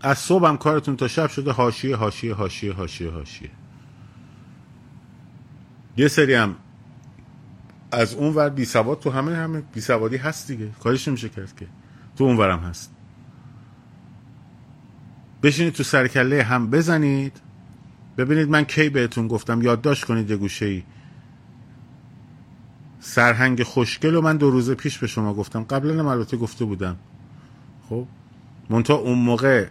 از 0.00 0.18
صبح 0.18 0.48
هم 0.48 0.56
کارتون 0.56 0.96
تا 0.96 1.08
شب 1.08 1.26
شده 1.28 1.52
حاشیه 1.52 1.96
حاشیه 1.96 2.34
حاشیه 2.34 2.72
حاشیه 2.72 3.10
حاشیه. 3.10 3.50
یه 5.96 6.08
سری 6.08 6.34
هم 6.34 6.56
از 7.92 8.14
اون 8.14 8.34
ور 8.34 8.48
بی 8.48 8.64
سواد 8.64 9.00
تو 9.00 9.10
همه 9.10 9.36
همه 9.36 9.60
بی 9.60 9.80
سوادی 9.80 10.16
هست 10.16 10.48
دیگه. 10.48 10.70
کارش 10.70 11.08
نمیشه 11.08 11.28
کرد 11.28 11.56
که. 11.56 11.66
تو 12.16 12.24
اون 12.24 12.36
ورم 12.36 12.58
هست. 12.58 12.94
بشینید 15.42 15.72
تو 15.72 15.82
سرکله 15.82 16.42
هم 16.42 16.70
بزنید. 16.70 17.40
ببینید 18.18 18.48
من 18.48 18.64
کی 18.64 18.88
بهتون 18.88 19.28
گفتم. 19.28 19.62
یادداشت 19.62 20.04
کنید 20.04 20.30
یه 20.30 20.36
گوشه 20.36 20.66
ای 20.66 20.82
سرهنگ 23.06 23.62
خوشگل 23.62 24.14
و 24.14 24.20
من 24.20 24.36
دو 24.36 24.50
روز 24.50 24.70
پیش 24.70 24.98
به 24.98 25.06
شما 25.06 25.34
گفتم. 25.34 25.62
قبلا 25.62 26.00
هم 26.00 26.06
البته 26.06 26.36
گفته 26.36 26.64
بودم. 26.64 26.96
خب 27.88 28.06
منتها 28.70 28.96
اون 28.96 29.18
موقع 29.18 29.66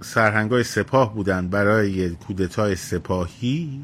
سرهنگ 0.00 0.50
های 0.50 0.64
سپاه 0.64 1.14
بودن 1.14 1.48
برای 1.48 2.10
کودتای 2.10 2.76
سپاهی. 2.76 3.82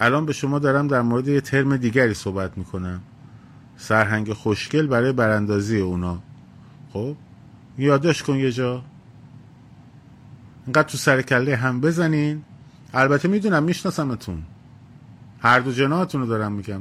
الان 0.00 0.26
به 0.26 0.32
شما 0.32 0.58
دارم 0.58 0.88
در 0.88 1.02
مورد 1.02 1.28
یه 1.28 1.40
ترم 1.40 1.76
دیگری 1.76 2.14
صحبت 2.14 2.58
می‌کنم. 2.58 3.00
سرهنگ 3.76 4.32
خوشگل 4.32 4.86
برای 4.86 5.12
براندازی 5.12 5.78
اونا. 5.78 6.22
خب 6.92 7.16
یادش 7.78 8.22
کن 8.22 8.36
یه 8.36 8.52
جا. 8.52 8.82
اینقدر 10.66 10.88
تو 10.88 10.98
سر 10.98 11.22
کله 11.22 11.56
هم 11.56 11.80
بزنین. 11.80 12.42
البته 12.94 13.28
می‌دونم 13.28 13.62
میشناسمتون. 13.62 14.42
هر 15.42 15.60
دو 15.60 15.72
جناتون 15.72 16.20
رو 16.20 16.26
دارم 16.26 16.52
میگم 16.52 16.80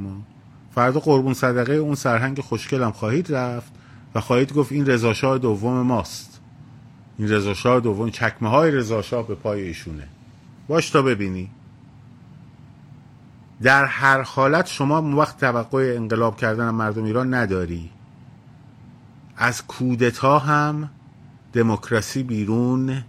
فردا 0.76 1.00
قربون 1.00 1.34
صدقه 1.34 1.74
اون 1.74 1.96
سرهنگ 1.96 2.40
خوشگلم 2.40 2.92
خواهید 2.92 3.36
رفت 3.36 3.72
و 4.16 4.22
خواهید 4.22 4.54
گفت 4.54 4.72
این 4.72 4.86
رضاشاه 4.86 5.38
دوم 5.38 5.82
ماست. 5.82 6.40
این 7.18 7.30
رضاشاه 7.30 7.80
دوم 7.80 8.10
چکمه 8.10 8.50
های 8.50 8.72
رضاشاه 8.72 9.28
به 9.28 9.36
پای 9.36 9.62
ایشونه. 9.62 10.08
باش 10.68 10.90
تا 10.90 11.02
ببینی. 11.02 11.50
در 13.62 13.86
هر 13.86 14.22
حالت 14.22 14.68
شما 14.68 15.18
وقت 15.18 15.40
توقع 15.40 15.94
انقلاب 15.98 16.38
کردن 16.38 16.70
مردم 16.70 17.04
ایران 17.04 17.34
نداری. 17.34 17.90
از 19.38 19.68
کودتا 19.68 20.40
هم 20.40 20.90
دموکراسی 21.54 22.24
بیرون 22.24 23.04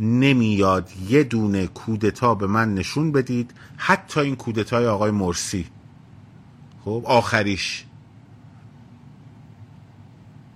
نمیاد. 0.00 0.90
یه 1.08 1.24
دونه 1.24 1.66
کودتا 1.66 2.34
به 2.34 2.46
من 2.46 2.74
نشون 2.74 3.12
بدید. 3.12 3.54
حتی 3.76 4.20
این 4.20 4.36
کودتای 4.36 4.86
آقای 4.86 5.10
مرسی. 5.10 5.66
خب 6.84 7.02
آخریش. 7.06 7.84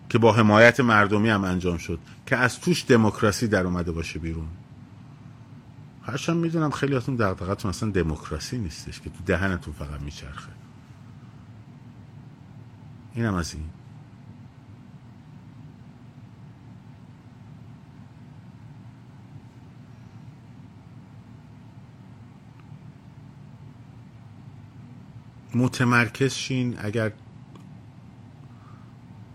که 0.08 0.18
با 0.18 0.32
حمایت 0.32 0.80
مردمی 0.80 1.28
هم 1.28 1.44
انجام 1.44 1.78
شد. 1.78 1.98
که 2.26 2.36
از 2.36 2.60
توش 2.60 2.84
دموکراسی 2.88 3.48
در 3.48 3.66
اومده 3.66 3.92
باشه 3.92 4.18
بیرون. 4.18 4.46
هرچند 6.02 6.36
می‌دونم 6.36 6.70
خیلی 6.70 6.94
هاتون 6.94 7.16
دقدقتون 7.16 7.68
اصلا 7.68 7.90
دموکراسی 7.90 8.58
نیستش 8.58 9.00
که 9.00 9.10
تو 9.10 9.16
دهنتون 9.26 9.74
فقط 9.74 10.00
میچرخه. 10.00 10.52
اینم 13.14 13.34
از 13.34 13.54
این. 13.54 13.64
متمرکز 25.56 26.34
شین. 26.34 26.74
اگر 26.78 27.12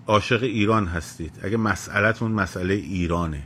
عاشق 0.08 0.44
ایران 0.44 0.88
هستید 0.88 1.40
اگر 1.44 1.58
مسئلهتون 1.58 2.32
مسئله 2.32 2.74
ایرانه 2.74 3.44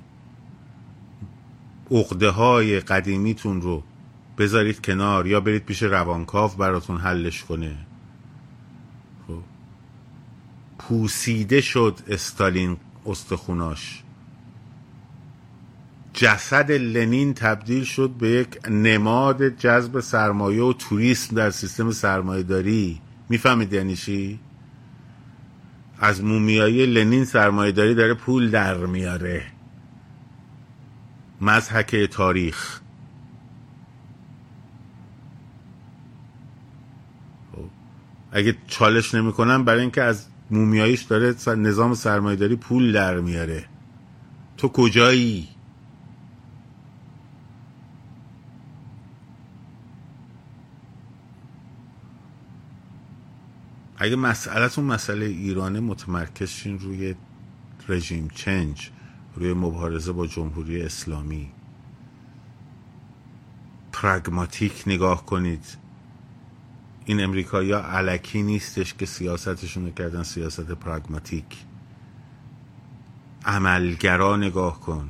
اقده 1.91 2.29
های 2.29 2.79
قدیمیتون 2.79 3.61
رو 3.61 3.83
بذارید 4.37 4.81
کنار 4.85 5.27
یا 5.27 5.39
برید 5.39 5.65
پیش 5.65 5.83
روانکاو 5.83 6.51
براتون 6.51 6.97
حلش 6.97 7.43
کنه. 7.43 7.77
خب. 9.27 9.39
پوسیده 10.79 11.61
شد 11.61 11.99
استالین 12.07 12.77
استخوناش. 13.05 14.02
جسد 16.13 16.71
لنین 16.71 17.33
تبدیل 17.33 17.83
شد 17.83 18.09
به 18.09 18.29
یک 18.29 18.69
نماد 18.69 19.47
جذب 19.47 19.99
سرمایه 19.99 20.63
و 20.63 20.73
توریسم 20.73 21.35
در 21.35 21.49
سیستم 21.49 21.91
سرمایه 21.91 22.43
داری 22.43 23.01
می‌فهمید 23.29 23.73
یعنی 23.73 23.95
چی؟ 23.95 24.39
از 25.99 26.23
مومیایی 26.23 26.85
لنین 26.85 27.25
سرمایه 27.25 27.71
داری 27.71 27.95
داره 27.95 28.13
پول 28.13 28.51
در 28.51 28.77
میاره. 28.77 29.43
مزحک 31.41 31.95
تاریخ. 31.95 32.79
خب. 37.51 37.69
اگه 38.31 38.57
چالش 38.67 39.13
نمی‌کنم 39.13 39.65
برای 39.65 39.81
اینکه 39.81 40.01
از 40.01 40.25
مومیاییش 40.51 41.01
داره 41.01 41.35
نظام 41.47 41.93
سرمایه 41.93 42.35
داری 42.35 42.55
پول 42.55 42.91
در 42.91 43.19
میاره. 43.19 43.65
تو 44.57 44.67
کجایی؟ 44.67 45.52
اگه 54.03 54.15
مسئلهتون 54.15 54.85
مسئله 54.85 55.25
ایرانه 55.25 55.79
متمرکز 55.79 56.49
شین 56.49 56.79
روی 56.79 57.15
رژیم 57.87 58.27
چنج 58.27 58.89
روی 59.35 59.53
مبارزه 59.53 60.11
با 60.11 60.27
جمهوری 60.27 60.81
اسلامی. 60.81 61.51
پرگماتیک 63.91 64.83
نگاه 64.87 65.25
کنید. 65.25 65.77
این 67.05 67.23
امریکایی 67.23 67.71
ها 67.71 67.79
علکی 67.79 68.43
نیستش 68.43 68.93
که 68.93 69.05
سیاستشون 69.05 69.91
کردن 69.91 70.23
سیاست 70.23 70.71
پرگماتیک 70.71 71.57
عملگرا 73.45 74.37
نگاه 74.37 74.79
کن. 74.79 75.09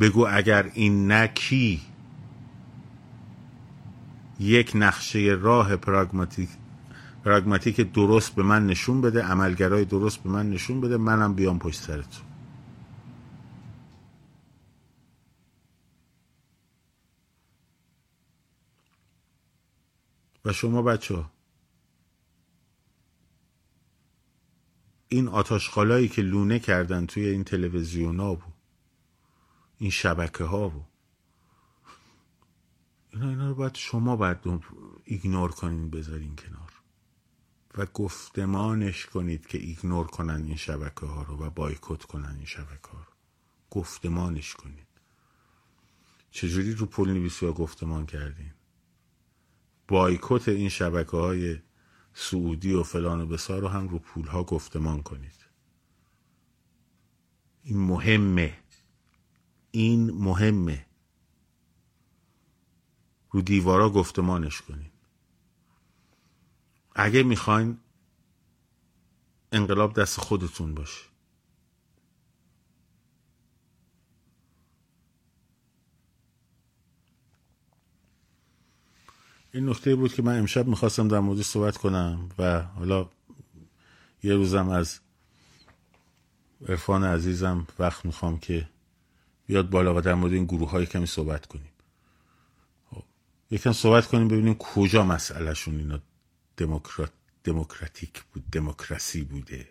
بگو 0.00 0.26
اگر 0.30 0.70
این 0.74 1.12
نکی 1.12 1.80
یک 4.38 4.72
نقشه 4.74 5.38
راه 5.40 5.76
پراگماتیک 5.76 6.48
پراگماتیک 7.24 7.80
درست 7.80 8.34
به 8.34 8.42
من 8.42 8.66
نشون 8.66 9.00
بده 9.00 9.22
عملگرای 9.22 9.84
درست 9.84 10.22
به 10.22 10.30
من 10.30 10.50
نشون 10.50 10.80
بده 10.80 10.96
منم 10.96 11.34
بیام 11.34 11.58
پشت 11.58 11.80
سرتون. 11.80 12.26
و 20.44 20.52
شما 20.52 20.82
بچه 20.82 21.14
ها 21.14 21.30
این 25.08 25.28
آتاشخالایی 25.28 26.08
که 26.08 26.22
لونه 26.22 26.58
کردن 26.58 27.06
توی 27.06 27.26
این 27.26 27.44
تلویزیون 27.44 28.20
ها 28.20 28.34
بود 28.34 28.54
این 29.78 29.90
شبکه 29.90 30.44
ها 30.44 30.68
بود 30.68 30.95
اینا 33.16 33.28
اینا 33.28 33.48
رو 33.48 33.54
باید 33.54 33.74
شما 33.74 34.16
باید 34.16 34.38
ایگنور 35.04 35.50
کنین 35.50 35.90
بذارین 35.90 36.36
کنار. 36.36 36.72
و 37.74 37.86
گفتمانش 37.86 39.06
کنید 39.06 39.46
که 39.46 39.58
ایگنور 39.58 40.06
کنن 40.06 40.44
این 40.46 40.56
شبکه 40.56 41.06
ها 41.06 41.22
رو 41.22 41.36
و 41.36 41.50
بایکوت 41.50 42.04
کنن 42.04 42.36
این 42.36 42.44
شبکه 42.44 42.88
ها 42.92 42.98
رو. 42.98 43.12
گفتمانش 43.70 44.54
کنید. 44.54 44.86
چجوری 46.30 46.74
رو 46.74 46.86
پول 46.86 47.10
نویسی 47.10 47.46
ها 47.46 47.52
گفتمان 47.52 48.06
کردین؟ 48.06 48.52
بایکوت 49.88 50.48
این 50.48 50.68
شبکه 50.68 51.16
های 51.16 51.58
سعودی 52.14 52.72
و 52.72 52.82
فلان 52.82 53.20
و 53.20 53.26
بسار 53.26 53.60
رو 53.60 53.68
هم 53.68 53.88
رو 53.88 53.98
پول 53.98 54.26
ها 54.26 54.44
گفتمان 54.44 55.02
کنید. 55.02 55.46
این 57.62 57.78
مهمه. 57.78 58.58
این 59.70 60.10
مهمه. 60.10 60.85
رو 63.36 63.42
دیوارا 63.42 63.90
گفتمانش 63.90 64.60
کنید 64.62 64.92
اگه 66.94 67.22
می‌خواین 67.22 67.78
انقلاب 69.52 70.00
دست 70.00 70.20
خودتون 70.20 70.74
باشه. 70.74 71.00
این 79.52 79.68
نکته 79.68 79.94
بود 79.94 80.14
که 80.14 80.22
من 80.22 80.38
امشب 80.38 80.66
می‌خواستم 80.66 81.08
در 81.08 81.20
موردش 81.20 81.44
صحبت 81.44 81.76
کنم 81.76 82.28
و 82.38 82.62
حالا 82.62 83.08
یه 84.22 84.34
روزم 84.34 84.68
از 84.68 85.00
عرفان 86.68 87.04
عزیزم 87.04 87.66
وقت 87.78 88.04
می‌خوام 88.04 88.38
که 88.38 88.68
بیاد 89.46 89.70
بالا 89.70 89.94
و 89.94 90.00
در 90.00 90.14
مورد 90.14 90.32
این 90.32 90.44
گروه 90.44 90.70
های 90.70 90.86
کمی 90.86 91.06
صحبت 91.06 91.46
کنیم. 91.46 91.75
یکم 93.50 93.72
صحبت 93.72 94.06
کنیم 94.06 94.28
ببینیم 94.28 94.54
کجا 94.54 95.04
مسئلهشون 95.04 95.76
اینا 95.76 96.00
دموکرات 96.56 97.12
دموکراتیک 97.44 98.22
بود 98.22 98.44
دموکراسی 98.52 99.22
بوده. 99.22 99.68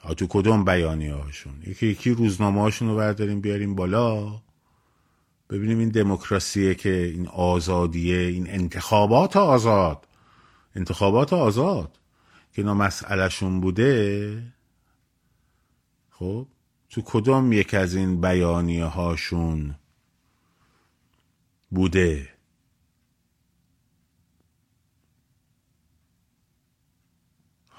ها 0.00 0.14
تو 0.14 0.26
کدوم 0.28 0.64
بیانیه 0.64 1.14
هاشون؟ 1.14 1.62
یکی 1.66 1.86
یکی 1.86 2.10
روزنامه 2.10 2.60
هاشون 2.60 2.88
رو 2.88 2.96
برداریم 2.96 3.40
بیاریم 3.40 3.74
بالا. 3.74 4.40
ببینیم 5.50 5.78
این 5.78 5.88
دموکراسیه 5.88 6.74
که 6.74 6.92
این 7.14 7.28
آزادیه 7.28 8.18
این 8.18 8.50
انتخابات 8.50 9.36
آزاد. 9.36 10.06
انتخابات 10.74 11.32
آزاد. 11.32 11.98
که 12.52 12.62
اینا 12.62 12.74
مسئلهشون 12.74 13.60
بوده. 13.60 14.42
خب 16.10 16.46
تو 16.90 17.02
کدام 17.04 17.52
یک 17.52 17.74
از 17.74 17.94
این 17.94 18.20
بیانیه 18.20 18.84
هاشون 18.84 19.74
بوده؟ 21.70 22.28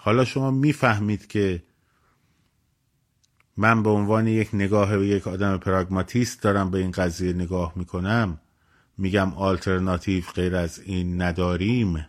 حالا 0.04 0.26
شما 0.26 0.52
می‌فهمید 0.52 1.28
که 1.28 1.64
من 3.58 3.84
به 3.84 3.90
عنوان 3.90 4.28
یک 4.28 4.50
نگاه 4.54 4.96
و 4.98 5.04
یک 5.04 5.28
آدم 5.28 5.58
پراگماتیست 5.58 6.42
دارم 6.42 6.72
به 6.72 6.78
این 6.78 6.92
قضیه 6.92 7.34
نگاه 7.34 7.74
می‌کنم 7.76 8.40
میگم 8.98 9.34
آلترناتیو 9.34 10.24
غیر 10.36 10.56
از 10.56 10.80
این 10.80 11.22
نداریم. 11.22 12.06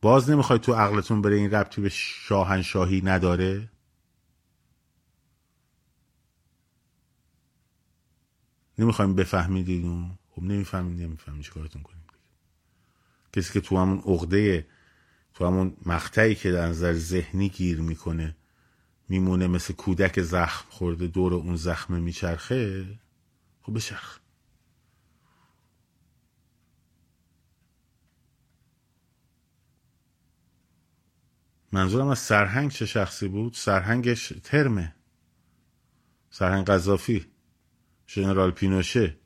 باز 0.00 0.30
نمی‌خوای 0.30 0.58
تو 0.58 0.74
عقلتون 0.74 1.22
بره 1.22 1.36
این 1.36 1.50
ربطی 1.50 1.80
به 1.80 1.88
شاهنشاهی 1.88 3.00
نداره؟ 3.00 3.70
نمی‌خوایم 8.78 9.14
بفهمید 9.14 9.68
اینو 9.68 10.08
خب 10.30 10.42
نمی‌فهمید 10.42 11.02
نمی‌فهمید 11.02 11.42
چه 11.42 11.50
کارتون 11.50 11.82
کنیم؟ 11.82 12.04
کسی 13.32 13.52
که 13.52 13.60
تو 13.60 13.76
همون 13.78 13.98
عقده 13.98 14.66
تو 15.40 15.46
همون 15.46 15.76
مقطعی 15.86 16.34
که 16.34 16.52
در 16.52 16.66
نظر 16.66 16.92
ذهنی 16.92 17.48
گیر 17.48 17.80
می‌کنه 17.80 18.36
میمونه 19.08 19.46
مثل 19.46 19.74
کودک 19.74 20.22
زخم 20.22 20.66
خورده 20.70 21.06
دور 21.06 21.34
اون 21.34 21.56
زخم 21.56 21.94
میچرخه 21.94 22.86
خب 23.62 23.74
بچرخ. 23.74 24.18
منظورم 31.72 32.08
از 32.08 32.18
سرهنگ 32.18 32.70
چه 32.70 32.86
شخصی 32.86 33.28
بود؟ 33.28 33.54
سرهنگش 33.54 34.32
ترمه. 34.44 34.94
سرهنگ 36.30 36.66
قذافی. 36.66 37.26
ژنرال 38.08 38.50
پینوشه. 38.50 39.16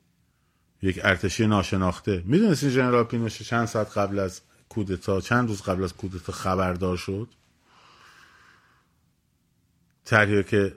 یک 0.81 0.99
ارتشی 1.03 1.47
ناشناخته. 1.47 2.23
می‌دونستی 2.25 2.69
ژنرال 2.69 3.03
پینوشه 3.03 3.43
چند 3.43 3.65
ساعت 3.65 3.97
قبل 3.97 4.19
از 4.19 4.41
کودتا 4.75 5.21
چند 5.21 5.49
روز 5.49 5.61
قبل 5.61 5.83
از 5.83 5.93
کودتا 5.93 6.33
خبردار 6.33 6.97
شد. 6.97 7.27
طرحی 10.05 10.43
که 10.43 10.75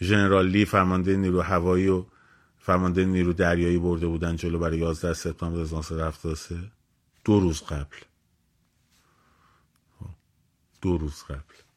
ژنرال 0.00 0.46
لی 0.46 0.64
فرمانده 0.64 1.16
نیرو 1.16 1.42
هوایی 1.42 1.88
و 1.88 2.04
فرمانده 2.58 3.04
نیرو 3.04 3.32
دریایی 3.32 3.78
برده 3.78 4.06
بودن 4.06 4.36
جلو 4.36 4.58
برای 4.58 4.78
11 4.78 5.14
سپتامبر 5.14 5.60
1973 5.60 6.70
دو 7.24 7.40
روز 7.40 7.62
قبل. 7.62 7.96
دو 10.82 10.98
روز 10.98 11.22
قبل. 11.22 11.69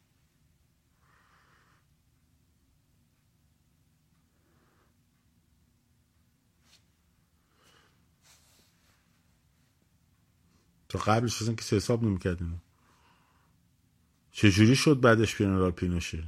تا 10.93 10.99
قبلش 10.99 11.41
اصلا 11.41 11.53
که 11.55 11.75
حساب 11.75 12.03
نمی‌کرد 12.03 12.41
اینو. 12.41 12.55
چجوری 14.31 14.75
شد 14.75 14.99
بعدش 14.99 15.37
ژنرال 15.37 15.71
پینوشه 15.71 16.23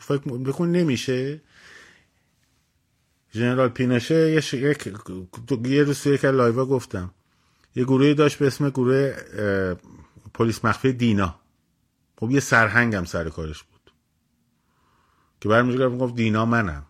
فکر 0.00 0.18
بکن 0.18 0.68
نمیشه. 0.68 1.40
ژنرال 3.34 3.68
پینوشه 3.68 4.14
یه, 4.14 4.54
یک 4.54 4.92
یه 5.66 5.82
روز 5.82 6.02
توی 6.02 6.14
یک 6.14 6.24
لایوا 6.24 6.66
گفتم. 6.66 7.14
یه 7.76 7.84
گروهی 7.84 8.14
داشت 8.14 8.38
به 8.38 8.46
اسم 8.46 8.70
گروه 8.70 9.16
پلیس 10.34 10.64
مخفی 10.64 10.92
دینا. 10.92 11.40
خب 12.16 12.30
یه 12.30 12.40
سرهنگ 12.40 12.94
هم 12.94 13.04
سر 13.04 13.28
کارش 13.28 13.62
بود. 13.62 13.90
که 15.40 15.48
برمیگرد 15.48 15.98
گفت 15.98 16.14
دینا 16.14 16.44
منم. 16.44 16.86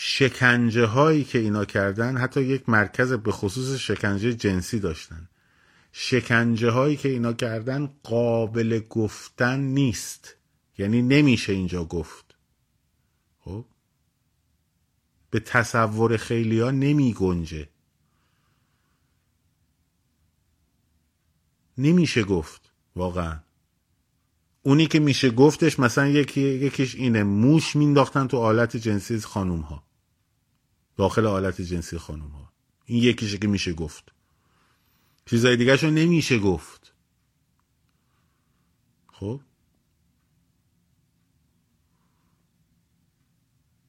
شکنجه 0.00 0.86
هایی 0.86 1.24
که 1.24 1.38
اینا 1.38 1.64
کردن 1.64 2.16
حتی 2.16 2.42
یک 2.42 2.68
مرکز 2.68 3.12
به 3.12 3.32
خصوص 3.32 3.78
شکنجه 3.78 4.34
جنسی 4.34 4.80
داشتن. 4.80 5.28
شکنجه 5.92 6.70
هایی 6.70 6.96
که 6.96 7.08
اینا 7.08 7.32
کردن 7.32 7.90
قابل 8.02 8.80
گفتن 8.88 9.60
نیست. 9.60 10.36
یعنی 10.78 11.02
نمیشه 11.02 11.52
اینجا 11.52 11.84
گفت. 11.84 12.36
خب؟ 13.38 13.64
به 15.30 15.40
تصور 15.40 16.16
خیلی 16.16 16.60
ها 16.60 16.70
نمی 16.70 17.12
گنجه. 17.12 17.68
نمیشه 21.78 22.22
گفت 22.24 22.72
واقعا. 22.96 23.40
اونی 24.62 24.86
که 24.86 25.00
میشه 25.00 25.30
گفتش 25.30 25.78
مثلا 25.78 26.06
یکی 26.06 26.40
یکیش 26.40 26.94
اینه 26.94 27.22
موش 27.22 27.76
مینداختن 27.76 28.26
تو 28.26 28.38
آلت 28.38 28.76
جنسی 28.76 29.20
خانوم 29.20 29.60
ها 29.60 29.87
داخل 30.98 31.26
حالت 31.26 31.60
جنسی 31.60 31.98
خانم 31.98 32.28
ها. 32.28 32.52
این 32.84 33.02
یکیشه 33.02 33.38
که 33.38 33.48
میشه 33.48 33.72
گفت. 33.72 34.12
چیزای 35.26 35.56
دیگه 35.56 35.84
نمیشه 35.84 36.38
گفت. 36.38 36.92
خب؟ 39.12 39.40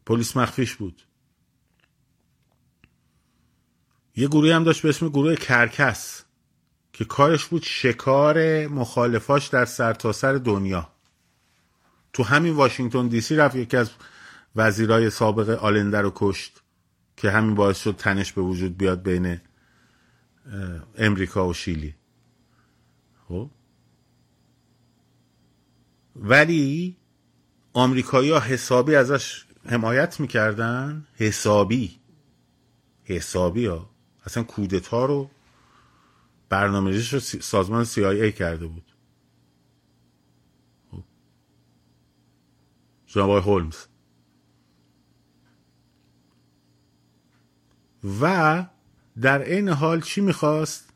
پلیس 0.06 0.38
مخفیش 0.38 0.76
بود. 0.76 1.02
یه 4.16 4.28
گروهی 4.28 4.52
هم 4.52 4.64
داشت 4.64 4.82
به 4.82 4.90
اسم 4.90 5.10
گروه 5.10 5.36
کرکس 5.36 6.24
که 6.94 7.06
کارش 7.06 7.46
بود 7.46 7.64
شکار 7.64 8.68
مخالفاش 8.68 9.48
در 9.48 9.66
سرتاسر 9.66 10.34
سر 10.34 10.44
دنیا. 10.44 10.90
تو 12.14 12.24
همین 12.24 12.54
واشنگتن 12.54 13.08
دی 13.08 13.22
سی 13.22 13.36
رفت 13.36 13.56
یکی 13.56 13.78
از 13.78 13.92
وزیرای 14.56 15.10
سابق 15.10 15.50
آلنده 15.50 16.02
رو 16.02 16.12
کشت. 16.16 16.62
که 17.20 17.32
همین 17.32 17.56
باعث 17.56 17.84
شد 17.84 17.96
تنش 17.96 18.34
به 18.34 18.42
وجود 18.42 18.78
بیاد 18.78 19.04
بین 19.04 19.42
امریکا 20.98 21.48
و 21.48 21.54
شیلی. 21.54 21.96
خب؟ 23.28 23.50
ولی 26.16 26.98
آمریکایی 27.74 28.32
ها 28.32 28.40
حسابی 28.40 28.96
ازش 28.96 29.46
حمایت 29.66 30.20
می‌کردن. 30.20 31.08
حسابی. 31.16 32.00
حسابی 33.04 33.66
ها 33.66 33.90
اصلا 34.26 34.44
کودتا 34.44 35.06
رو 35.06 35.30
برنامه 36.50 37.10
رو 37.12 37.20
سازمان 37.20 37.86
CIA 37.86 38.34
کرده 38.34 38.68
بود. 38.68 38.92
خب. 40.92 41.04
جناب 43.06 43.44
هولمز. 43.44 43.89
و 48.22 48.66
در 49.22 49.42
این 49.42 49.70
حال 49.70 50.02
چی 50.02 50.22
می‌خواست؟ 50.22 50.90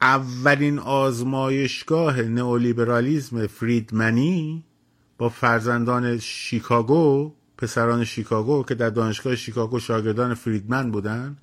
اولین 0.00 0.78
آزمایشگاه 0.78 2.22
نئولیبرالیزم 2.22 3.46
فریدمنی 3.46 4.64
با 5.18 5.28
فرزندان 5.28 6.18
شیکاگو 6.18 7.34
پسران 7.58 8.04
شیکاگو 8.04 8.62
که 8.62 8.74
در 8.74 8.90
دانشگاه 8.90 9.36
شیکاگو 9.36 9.78
شاگردان 9.78 10.34
فریدمن 10.34 10.90
بودن 10.90 11.36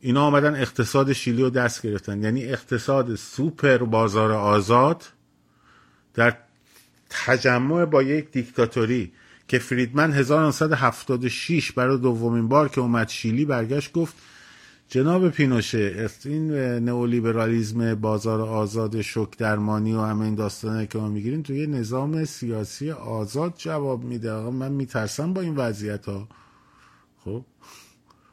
اینا 0.00 0.22
آمدن 0.22 0.54
اقتصاد 0.54 1.12
شیلی 1.12 1.42
رو 1.42 1.50
دست 1.50 1.82
گرفتن. 1.82 2.22
یعنی 2.22 2.44
اقتصاد 2.44 3.14
سوپر 3.14 3.78
بازار 3.78 4.32
آزاد 4.32 5.04
در 6.14 6.36
تجمع 7.10 7.84
با 7.84 8.02
یک 8.02 8.30
دیکتاتوری. 8.30 9.12
که 9.48 9.58
فریدمن 9.58 10.12
1976 10.12 11.72
برای 11.72 11.98
دومین 11.98 12.48
بار 12.48 12.68
که 12.68 12.80
اومد 12.80 13.08
شیلی 13.08 13.44
برگشت 13.44 13.92
گفت 13.92 14.14
جناب 14.88 15.30
پینوشه 15.30 16.10
این 16.24 16.52
نئولیبرالیزم 16.78 17.94
بازار 17.94 18.40
آزاد 18.40 19.00
شک 19.00 19.36
درمانی 19.38 19.92
و 19.92 20.00
همه 20.00 20.24
این 20.24 20.34
داستانه 20.34 20.86
که 20.86 20.98
ما 20.98 21.08
می‌گیریم 21.08 21.42
تو 21.42 21.52
یه 21.54 21.66
نظام 21.66 22.24
سیاسی 22.24 22.90
آزاد 22.90 23.54
جواب 23.56 24.04
میده. 24.04 24.32
آقا 24.32 24.50
من 24.50 24.72
میترسم 24.72 25.32
با 25.32 25.40
این 25.40 25.56
وضعیت 25.56 26.06
ها 26.06 26.28
خب؟ 27.24 27.44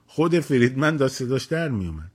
خود 0.08 0.40
فریدمن 0.40 0.98
داشت 0.98 1.16
صداش 1.16 1.46
در 1.46 1.70
میومد 1.70 2.12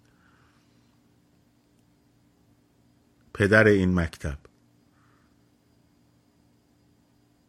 پدر 3.34 3.66
این 3.66 3.94
مکتب. 4.00 4.38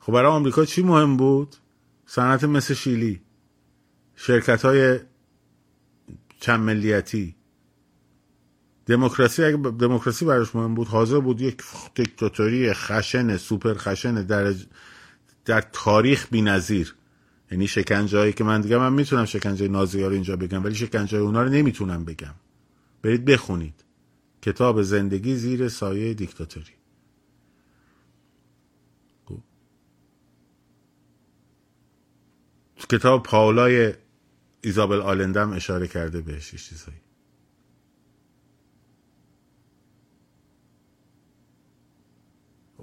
خب 0.07 0.13
برای 0.13 0.31
آمریکا 0.31 0.65
چی 0.65 0.83
مهم 0.83 1.17
بود؟ 1.17 1.55
صنعت 2.05 2.43
مثل 2.43 2.73
شیلی 2.73 3.21
شرکت 4.15 4.65
های 4.65 4.99
چند 6.39 6.59
ملیتی. 6.59 7.35
دموکراسی 8.85 9.43
اگه 9.43 9.57
دموکراسی 9.57 10.25
براش 10.25 10.55
مهم 10.55 10.75
بود 10.75 10.87
حاضر 10.87 11.19
بود 11.19 11.41
یک 11.41 11.63
دیکتاتوری 11.95 12.73
خشن 12.73 13.37
سوپر 13.37 13.73
خشن 13.73 14.23
در 14.23 14.53
در 15.45 15.63
تاریخ 15.73 16.27
بی‌نظیر. 16.31 16.95
یعنی 17.51 17.67
شکنجه 17.67 18.31
که 18.31 18.43
من 18.43 18.61
دیگه 18.61 18.77
من 18.77 18.93
می‌تونم 18.93 19.25
شکنجه 19.25 19.67
نازی 19.67 20.03
رو 20.03 20.11
اینجا 20.11 20.35
بگم 20.35 20.63
ولی 20.63 20.75
شکنجه 20.75 21.17
اونا 21.17 21.43
رو 21.43 21.49
نمی‌تونم 21.49 22.05
بگم. 22.05 22.33
برید 23.01 23.25
بخونید. 23.25 23.83
کتاب 24.41 24.81
زندگی 24.81 25.35
زیر 25.35 25.69
سایه 25.69 26.13
دیکتاتوری. 26.13 26.76
کتاب 32.89 33.23
پاولای 33.23 33.93
ایزابل 34.61 35.01
آلندم 35.01 35.53
اشاره 35.53 35.87
کرده 35.87 36.21
بهش 36.21 36.55
چیزایی. 36.55 36.97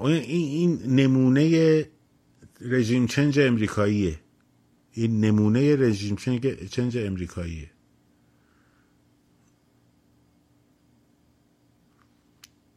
این, 0.00 0.82
نمونه 0.82 1.84
رژیم 2.60 3.06
چنج 3.06 3.40
امریکاییه. 3.40 4.20
این 4.92 5.24
نمونه 5.24 5.76
رژیم 5.76 6.16
چنج 6.70 6.98
امریکاییه. 6.98 7.70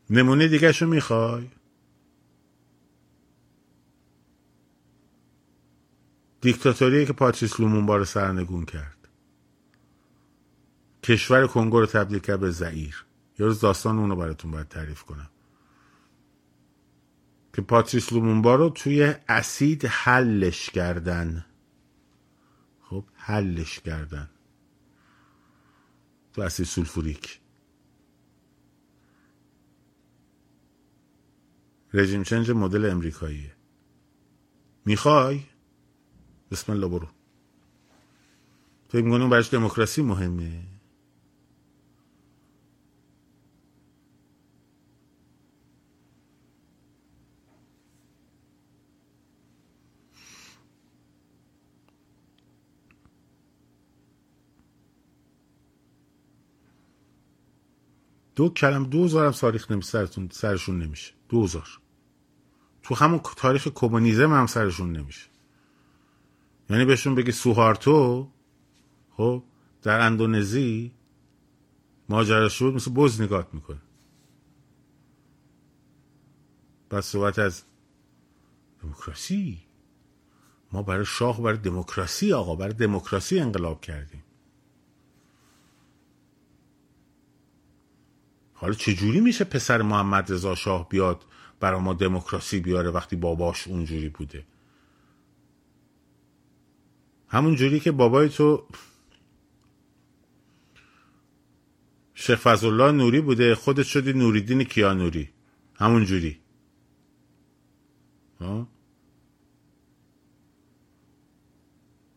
نمونه 0.10 0.48
دیگه 0.48 0.72
شو 0.72 0.88
می‌خوای؟ 0.88 1.48
دیکتاتوری 6.42 7.06
که 7.06 7.14
پاتریس 7.14 7.60
لومونبا 7.60 7.98
رو 7.98 8.06
سرنگون 8.06 8.66
کرد. 8.66 9.08
کشور 11.04 11.48
کنگو 11.48 11.80
رو 11.80 11.86
تبدیل 11.86 12.20
کرد 12.20 12.40
به 12.40 12.52
زعیر. 12.52 13.06
یه 13.40 13.46
روز 13.46 13.60
داستان 13.60 13.98
اونو 13.98 14.16
براتون 14.16 14.52
باید 14.52 14.68
تعریف 14.68 15.04
کنم. 15.04 15.30
که 17.54 17.62
پاتریس 17.62 18.14
لومونبا 18.14 18.56
رو 18.56 18.70
توی 18.70 19.14
اسید 19.30 19.86
حلش 19.86 20.70
کردن. 20.70 21.46
خب 22.82 23.06
حلش 23.14 23.80
کردن. 23.80 24.30
تو 26.34 26.42
اسید 26.42 26.66
سولفوریک. 26.66 27.40
رژیم 31.94 32.24
چنج 32.24 32.52
مدل 32.52 32.90
امریکاییه. 32.90 33.56
می‌خوای؟ 34.86 35.44
بسم 36.52 36.72
الله 36.72 36.88
برو. 36.88 37.08
فکر 38.90 39.02
می‌کنیم 39.02 39.30
برش 39.30 39.54
دموکراسی 39.54 40.02
مهمه. 40.02 40.64
دو 58.36 58.50
کلم 58.50 58.84
دو 58.84 59.20
هم 59.20 59.32
ساریخ 59.32 59.72
نمیشه 59.72 59.90
سرتون 59.90 60.30
سرشون 60.32 60.80
نمیشه. 60.80 61.14
دوزار 61.30 61.68
تو 62.84 62.96
همون 62.96 63.20
تاریخ 63.36 63.68
کمونیسم 63.68 64.34
هم 64.34 64.48
سرشون 64.48 64.92
نمیشه. 64.92 65.37
یعنی 66.70 66.86
بهشون 66.86 67.16
بگی 67.16 67.32
سوهارتو 67.32 68.32
خب 69.12 69.44
در 69.82 70.00
اندونزی 70.00 70.92
ماجرا 72.10 72.50
شد 72.50 72.74
مثل 72.76 72.92
بز 72.92 73.22
نگاه 73.22 73.48
می‌کنه. 73.54 73.82
بس 76.92 77.06
صحبت 77.06 77.40
از 77.40 77.64
دموکراسی. 78.84 79.58
ما 80.72 80.82
برای 80.82 81.06
شاه 81.06 81.42
برای 81.42 81.58
دموکراسی 81.58 82.34
آقا 82.34 82.56
برای 82.56 82.74
دموکراسی 82.74 83.40
انقلاب 83.40 83.82
کردیم. 83.82 84.24
حالا 88.54 88.74
چجوری 88.74 89.20
میشه 89.20 89.44
پسر 89.44 89.82
محمد 89.82 90.32
رضا 90.32 90.56
شاه 90.56 90.90
بیاد 90.90 91.26
برای 91.60 91.82
ما 91.82 91.94
دموکراسی 91.94 92.60
بیاره 92.60 92.90
وقتی 92.90 93.16
باباش 93.16 93.68
اونجوری 93.68 94.10
بوده؟ 94.10 94.46
همون 97.28 97.56
جوری 97.56 97.80
که 97.80 97.92
بابای 97.92 98.30
تو 98.30 98.68
شیخ 102.14 102.40
فضلالله 102.40 102.92
نوری 102.92 103.22
بوده 103.22 103.56
خودت 103.56 103.84
شدی 103.84 104.14
نوریدین 104.14 104.64
کیا 104.64 104.94
نوری. 104.94 105.30
همون 105.76 106.06
جوری. 106.06 106.40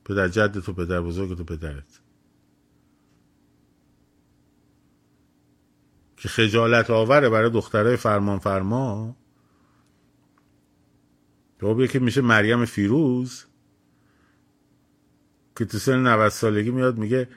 پدر 0.04 0.28
جد 0.28 0.60
تو 0.60 0.72
پدر 0.72 1.00
بزرگ 1.00 1.36
تو 1.36 1.44
پدرت. 1.44 2.00
که 6.16 6.28
خجالت 6.28 6.90
آوره 6.90 7.28
برای 7.28 7.50
دخترای 7.50 7.96
فرمان 7.96 8.38
فرما. 8.38 9.16
تو 11.58 11.86
که 11.86 11.98
میشه 11.98 12.20
مریم 12.20 12.64
فیروز. 12.64 13.49
که 15.60 15.66
تو 15.66 15.78
سن 15.78 16.06
90 16.06 16.28
سالگی 16.28 16.70
میاد 16.70 16.98
میگه 16.98 17.28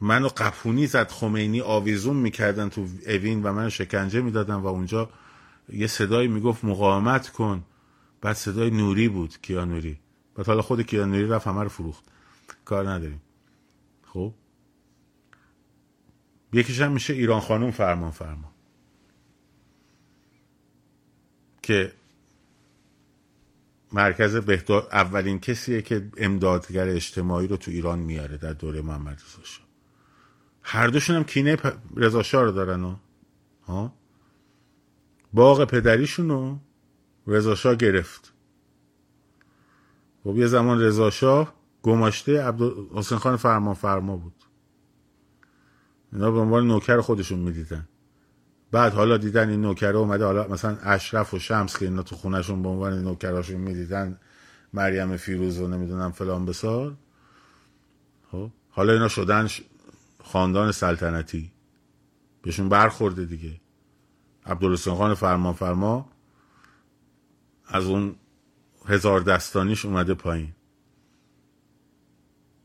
منو 0.00 0.28
قپونی 0.28 0.86
زد 0.86 1.10
خمینی 1.10 1.60
آویزون 1.60 2.16
می‌کردن 2.16 2.68
تو 2.68 2.86
اوین 3.06 3.42
و 3.42 3.52
من 3.52 3.68
شکنجه 3.68 4.20
می‌دادن 4.20 4.54
و 4.54 4.66
اونجا 4.66 5.10
یه 5.68 5.86
صدایی 5.86 6.28
می‌گفت 6.28 6.64
مقاومت 6.64 7.28
کن. 7.28 7.64
بعد 8.20 8.36
صدای 8.36 8.70
نوری 8.70 9.08
بود 9.08 9.40
کیا 9.42 9.64
نوری. 9.64 9.98
بعد 10.34 10.46
حالا 10.46 10.62
خود 10.62 10.82
کیا 10.82 11.06
نوری 11.06 11.26
رفت 11.26 11.46
همه 11.46 11.62
رو 11.62 11.68
فروخت. 11.68 12.04
کار 12.64 12.90
نداریم. 12.90 13.22
خب؟ 14.06 14.34
یکیش 16.52 16.80
هم 16.80 16.92
میشه 16.92 17.12
ایران 17.12 17.40
خانوم 17.40 17.70
فرمان 17.70 18.10
فرما 18.10 18.52
که 21.62 21.92
مرکز 23.92 24.36
بهدار 24.36 24.88
اولین 24.92 25.40
کسیه 25.40 25.82
که 25.82 26.10
امدادگر 26.16 26.88
اجتماعی 26.88 27.46
رو 27.46 27.56
تو 27.56 27.70
ایران 27.70 27.98
میاره 27.98 28.36
در 28.36 28.52
دوره 28.52 28.82
محمد 28.82 29.14
رضا 29.14 29.44
شاه. 29.44 29.66
هر 30.62 30.86
دوشون 30.86 31.16
هم 31.16 31.24
کینه 31.24 31.56
رضا 31.96 32.22
شاه 32.22 32.42
رو 32.42 32.52
دارن 32.52 32.96
ها؟ 33.66 33.94
باغ 35.32 35.64
پدریشون 35.64 36.28
رو 36.28 36.58
رضا 37.26 37.54
شاه 37.54 37.74
گرفت. 37.74 38.32
خب 40.24 40.36
یه 40.36 40.46
زمان 40.46 40.80
رضا 40.80 41.10
شاه 41.10 41.54
گماشته 41.82 42.52
حسین 42.94 43.18
خان 43.18 43.36
فرمان 43.36 43.74
فرما 43.74 44.16
بود. 44.16 44.44
اینا 46.12 46.30
به 46.30 46.38
عنوان 46.38 46.66
نوکر 46.66 47.00
خودشون 47.00 47.38
می‌دیدن. 47.38 47.88
بعد 48.72 48.92
حالا 48.92 49.16
دیدن 49.16 49.48
این 49.48 49.60
نوکره 49.60 49.96
اومده 49.96 50.24
حالا 50.24 50.48
مثلا 50.48 50.76
اشرف 50.82 51.34
و 51.34 51.38
شمس 51.38 51.78
که 51.78 51.84
اینا 51.84 52.02
تو 52.02 52.16
خونهشون 52.16 52.62
به 52.62 52.68
عنوان 52.68 53.02
نوکراشون 53.02 53.60
می‌دیدن 53.60 54.18
مریم 54.72 55.16
فیروز 55.16 55.58
و 55.58 55.68
نمی‌دونم 55.68 56.12
فلان 56.12 56.46
بسار. 56.46 56.94
خب 58.30 58.50
حالا 58.70 58.92
اینا 58.92 59.08
شدن 59.08 59.48
خاندان 60.24 60.72
سلطنتی. 60.72 61.52
بهشون 62.42 62.68
برخورده 62.68 63.24
دیگه. 63.24 63.60
عبدالحسین 64.46 64.94
خان 64.94 65.14
فرمان 65.14 65.52
فرما 65.52 66.08
از 67.66 67.86
اون 67.86 68.14
هزار 68.86 69.20
دستانیش 69.20 69.84
اومده 69.84 70.14
پایین. 70.14 70.52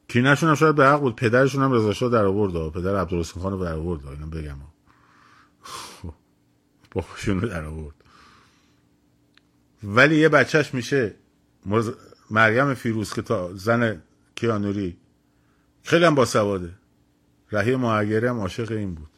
کینشون 0.08 0.49
هم 0.49 0.55
شاید 0.55 0.76
به 0.76 0.86
حق 0.86 0.99
بود 0.99 1.16
پدرشون 1.16 1.64
هم 1.64 1.72
رضا 1.72 2.10
در 2.10 2.26
آورد 2.26 2.74
پدر 2.74 2.95
عبدالحسین 2.95 3.43
خان 3.43 3.60
در 3.60 3.74
آورد 3.74 4.08
اینو 4.08 4.28
بگم 4.28 4.58
باباشون 6.91 7.41
رو 7.41 7.47
در 7.47 7.65
آورد. 7.65 7.95
ولی 9.83 10.15
یه 10.15 10.29
بچهش 10.29 10.73
میشه. 10.73 11.15
مریم 12.29 12.73
فیروز 12.73 13.13
که 13.13 13.21
تا 13.21 13.53
زن 13.53 14.01
کیانوری. 14.35 14.97
خیلی 15.83 16.05
هم 16.05 16.15
باسواده. 16.15 16.73
رهی 17.51 17.75
معگری 17.75 18.27
هم 18.27 18.39
عاشق 18.39 18.71
این 18.71 18.95
بود. 18.95 19.09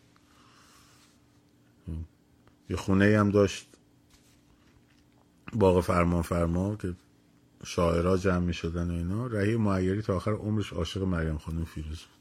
یه 2.70 2.76
خونه 2.76 3.20
هم 3.20 3.30
داشت. 3.30 3.68
باغ 5.54 5.84
فرمان 5.84 6.22
فرما 6.22 6.76
که 6.76 6.96
شاعرها 7.64 8.18
جمع 8.18 8.40
می 8.40 8.54
شدن 8.54 8.92
و 8.92 8.94
اینا. 8.94 9.28
رهی 9.28 9.58
معگری 9.58 10.02
تا 10.02 10.16
آخر 10.16 10.32
عمرش 10.32 10.74
عاشق 10.74 11.02
مریم 11.02 11.38
خانم 11.38 11.66
فیروز 11.66 12.00
بود. 12.00 12.20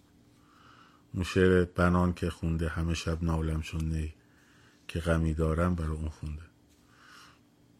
اون 1.15 1.25
شعر 1.25 1.65
بنان 1.65 2.13
که 2.13 2.31
خونده 2.31 2.69
همه 2.69 2.95
شب 2.95 3.23
نالم 3.23 3.63
چون 3.63 3.85
نی. 3.85 4.15
که 4.89 4.99
غمی 5.01 5.35
دارم 5.35 5.75
برای 5.75 5.97
اون 5.97 6.09
خونده. 6.09 6.43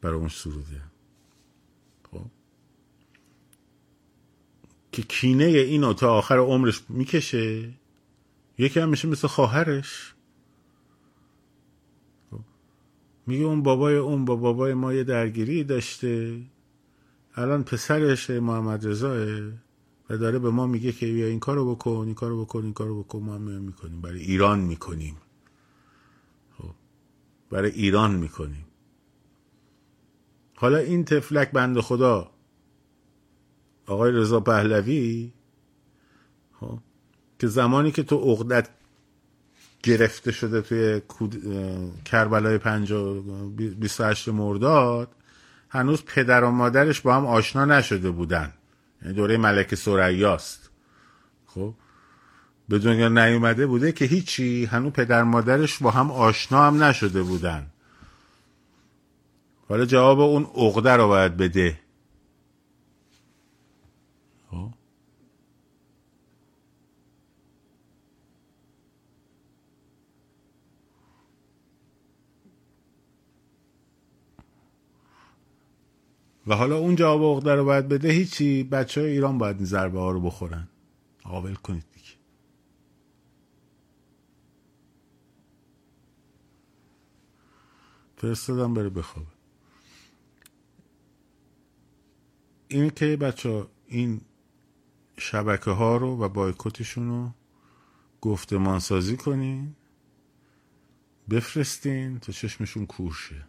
برای 0.01 0.17
اون 0.17 0.29
سروده. 0.29 0.83
خب؟ 2.11 2.27
که 4.93 5.03
کینه 5.03 5.45
اینو 5.45 5.93
تا 5.93 6.15
آخر 6.15 6.39
عمرش 6.39 6.83
می‌کشه. 6.89 7.71
یکی 8.59 8.81
هم 8.81 8.89
میشه 8.89 9.09
مثل 9.09 9.29
خواهرش. 9.29 10.15
خب. 12.31 12.41
میگه 13.27 13.45
اون 13.45 13.63
بابای 13.63 13.97
اون 13.97 14.25
با 14.25 14.37
بابای 14.37 14.75
ما 14.75 14.93
یه 14.93 15.05
درگیری 15.05 15.65
داشته. 15.65 16.43
الان 17.35 17.65
پسرش 17.65 18.31
محمد 18.31 18.87
رضاه 18.87 19.17
و 20.11 20.17
داره 20.17 20.39
به 20.39 20.51
ما 20.51 20.67
میگه 20.67 20.93
که 20.93 21.07
بیا 21.07 21.27
این 21.27 21.41
کارو 21.41 21.75
بکن 21.75 21.91
این 21.91 22.15
کارو 22.15 22.45
بکن 22.45 22.65
این 22.65 22.73
کارو 22.73 23.03
بکن. 23.03 23.19
ما 23.19 23.35
هم 23.35 23.43
می‌کنیم. 23.43 24.01
برای 24.01 24.21
ایران 24.21 24.61
می‌کنیم. 24.61 25.17
برای 27.51 27.71
ایران 27.71 28.15
می‌کنیم. 28.15 28.65
حالا 30.55 30.79
این 30.79 31.05
تفلک 31.05 31.51
بند 31.51 31.81
خدا 31.81 32.31
آقای 33.87 34.13
رضا 34.13 34.41
پهلوی 34.41 35.33
خب 36.61 36.79
که 37.39 37.47
زمانی 37.47 37.91
که 37.91 38.03
تو 38.03 38.17
عقدت 38.17 38.69
گرفته 39.83 40.33
شده 40.33 40.61
توی 40.61 41.03
کربلای 42.05 42.59
پنج 42.59 42.93
و 42.93 43.25
هشت 44.01 44.29
مرداد 44.29 45.09
هنوز 45.69 46.05
پدر 46.05 46.45
و 46.45 46.51
مادرش 46.51 47.01
با 47.01 47.15
هم 47.15 47.27
آشنا 47.27 47.65
نشده 47.65 48.11
بودن. 48.11 48.53
یعنی 49.03 49.15
دوره 49.15 49.37
ملک 49.37 49.75
سریاست 49.75 50.71
خب؟ 51.47 51.75
به 52.69 52.79
دنیا 52.79 53.09
نیومده 53.09 53.67
بوده 53.67 53.93
که 53.93 54.05
هیچی 54.05 54.65
هنوز 54.65 54.93
پدر 54.93 55.23
مادرش 55.23 55.79
با 55.79 55.91
هم 55.91 56.11
آشنا 56.11 56.67
هم 56.67 56.83
نشده 56.83 57.23
بودن. 57.23 57.67
حالا 59.69 59.85
جواب 59.85 60.21
اون 60.21 60.45
عقده 60.55 60.93
رو 60.97 61.09
باید 61.09 61.37
بده. 61.37 61.81
خب؟ 64.51 64.71
و 76.47 76.55
حالا 76.55 76.77
اون 76.77 76.97
جواب 76.97 77.37
عقده 77.37 77.55
رو 77.55 77.65
باید 77.65 77.89
بده 77.89 78.11
هیچی. 78.11 78.65
بچه 78.65 79.01
های 79.01 79.11
ایران 79.11 79.39
باید 79.39 79.57
این 79.57 79.65
ضربه 79.67 79.99
ها 79.99 80.11
رو 80.11 80.21
بخورن. 80.21 80.69
قابل 81.25 81.55
کنید 81.55 81.85
دیگه. 81.95 82.18
فرستادم 88.19 88.75
بره 88.75 88.89
بخوابه. 88.89 89.29
این 92.69 92.91
که 92.91 93.17
بچه 93.17 93.67
این 93.87 94.21
شبکه 95.19 95.71
ها 95.71 95.97
رو 95.97 96.17
و 96.25 96.29
بایکوتشون 96.29 97.09
رو 97.09 97.31
گفتمان 98.21 98.79
سازی 98.79 99.17
کنین 99.17 99.75
بفرستین 101.31 102.19
تا 102.19 102.33
چشمشون 102.33 102.87
کورشه 102.87 103.45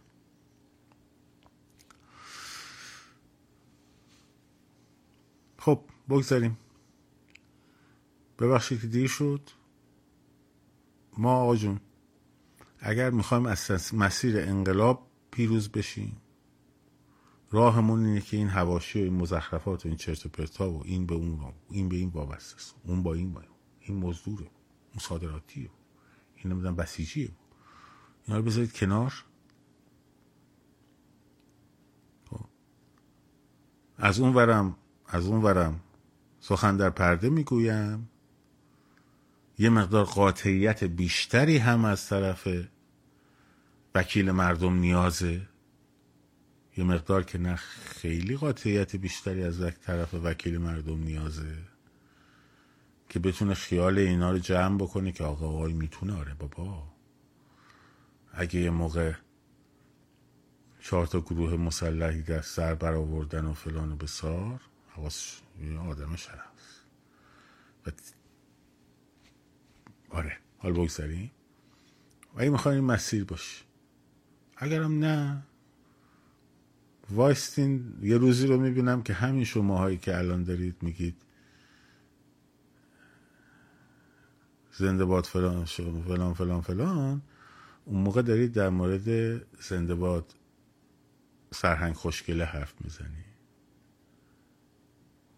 خب 5.58 5.84
بگذاریم. 6.08 6.58
ببخشید 8.38 8.80
که 8.80 8.86
دیر 8.86 9.08
شد. 9.08 9.50
ما 11.18 11.32
آقا 11.32 11.56
جون 11.56 11.80
اگر 12.80 13.10
می‌خوایم 13.10 13.46
از 13.46 13.94
مسیر 13.94 14.40
انقلاب 14.40 15.10
پیروز 15.30 15.68
بشیم 15.68 16.20
راهمون 17.50 18.04
اینه 18.04 18.20
که 18.20 18.36
این 18.36 18.48
هواشی 18.48 19.00
و 19.00 19.04
این 19.04 19.14
مزخرفات 19.14 19.86
و 19.86 19.88
این 19.88 19.96
چرت 19.96 20.26
و 20.26 20.28
پرتا 20.28 20.70
و 20.70 20.82
این 20.84 21.06
به 21.06 21.14
اون 21.14 21.52
این 21.70 21.88
به 21.88 21.96
این 21.96 22.08
وابسته 22.08 22.56
است. 22.56 22.74
اون 22.84 23.02
با 23.02 23.14
این 23.14 23.32
با 23.32 23.42
این 23.80 23.98
مزدوره. 23.98 24.50
اون 24.90 24.98
صادراتیه. 25.00 25.70
این 26.34 26.52
نمی‌دونم 26.52 26.76
بسیجیه. 26.76 27.30
اینا 28.26 28.38
رو 28.38 28.44
بذارید 28.44 28.72
کنار. 28.72 29.24
خب. 32.30 32.40
از 33.96 34.20
اون 34.20 34.34
ورم 34.34 34.76
از 35.06 35.26
اون 35.26 35.42
ورم 35.42 35.80
سخن 36.40 36.76
در 36.76 36.90
پرده 36.90 37.30
می‌گویم. 37.30 38.08
یه 39.60 39.70
مقدار 39.70 40.04
قاطعیت 40.04 40.84
بیشتری 40.84 41.58
هم 41.58 41.84
از 41.84 42.06
طرف 42.06 42.48
وکیل 43.94 44.30
مردم 44.30 44.74
نیازه. 44.74 45.42
یه 46.76 46.84
مقدار 46.84 47.24
که 47.24 47.38
نه 47.38 47.56
خیلی 47.56 48.36
قاطعیت 48.36 48.96
بیشتری 48.96 49.44
از 49.44 49.60
طرف 49.82 50.14
وکیل 50.14 50.58
مردم 50.58 50.98
نیازه. 51.02 51.58
که 53.08 53.18
بتونه 53.18 53.54
خیال 53.54 53.98
اینا 53.98 54.30
رو 54.30 54.38
جمع 54.38 54.78
بکنه 54.78 55.12
که 55.12 55.24
آقا 55.24 55.48
آقای 55.48 55.72
می‌تونه 55.72 56.18
آره 56.18 56.34
بابا. 56.34 56.82
اگه 58.32 58.60
یه 58.60 58.70
موقع 58.70 59.12
چهار 60.80 61.06
تا 61.06 61.20
گروه 61.20 61.56
مسلحی 61.56 62.22
دست 62.22 62.56
سر 62.56 62.74
برآوردن 62.74 63.44
و 63.44 63.54
فلان 63.54 63.92
و 63.92 63.96
بسار 63.96 64.60
حواس 64.88 65.40
آدم 65.88 66.16
شرف. 66.16 66.84
آره 67.86 68.19
حال 70.62 70.72
بگذاریم 70.72 71.30
اگه 72.36 72.50
می‌خواین 72.50 72.84
مسیر 72.84 73.24
باش 73.24 73.64
اگرم 74.56 74.98
نه 74.98 75.42
وایستین 77.10 77.98
یه 78.02 78.16
روزی 78.16 78.46
رو 78.46 78.60
می‌بینم 78.60 79.02
که 79.02 79.12
همین 79.12 79.44
شماهایی 79.44 79.98
که 79.98 80.18
الان 80.18 80.44
دارید 80.44 80.76
میگید. 80.82 81.16
زنده 84.72 85.04
باد 85.04 85.24
فلان 85.24 85.64
فلان 85.64 86.34
فلان 86.34 86.60
فلان. 86.60 87.22
اون 87.84 88.02
موقع 88.02 88.22
دارید 88.22 88.52
در 88.52 88.68
مورد 88.68 89.36
زنده 89.62 89.94
باد 89.94 90.34
سرهنگ 91.50 91.94
خوشگله 91.94 92.44
حرف 92.44 92.74
می‌زنی. 92.80 93.24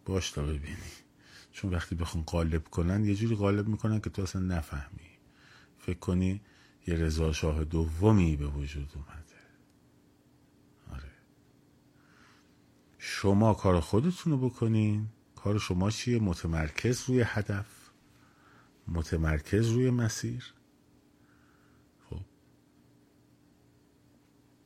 باش 0.05 0.31
تا 0.31 0.43
ببینی. 0.43 0.77
چون 1.53 1.71
وقتی 1.75 1.95
بخون 1.95 2.23
قالب 2.23 2.69
کنن 2.69 3.05
یه 3.05 3.15
جوری 3.15 3.37
قالب 3.37 3.69
می‌کنن 3.69 4.01
که 4.01 4.11
تو 4.11 4.23
اصلا 4.23 4.43
نفهمی. 4.43 5.12
فکر 5.83 5.99
کنی 5.99 6.41
یه 6.87 6.95
رضا 6.95 7.33
شاه 7.33 7.65
دومی 7.65 8.37
به 8.37 8.47
وجود 8.47 8.93
اومده. 8.95 9.43
آره. 10.91 11.11
شما 12.99 13.55
کار 13.55 13.81
خودتون 13.81 14.33
رو 14.33 14.49
بکنین. 14.49 15.09
کار 15.37 15.59
شما 15.59 15.91
چیه؟ 15.91 16.19
متمرکز 16.19 17.09
روی 17.09 17.23
هدف. 17.27 17.91
متمرکز 18.89 19.69
روی 19.69 19.91
مسیر. 19.91 20.55
خب. 22.11 22.21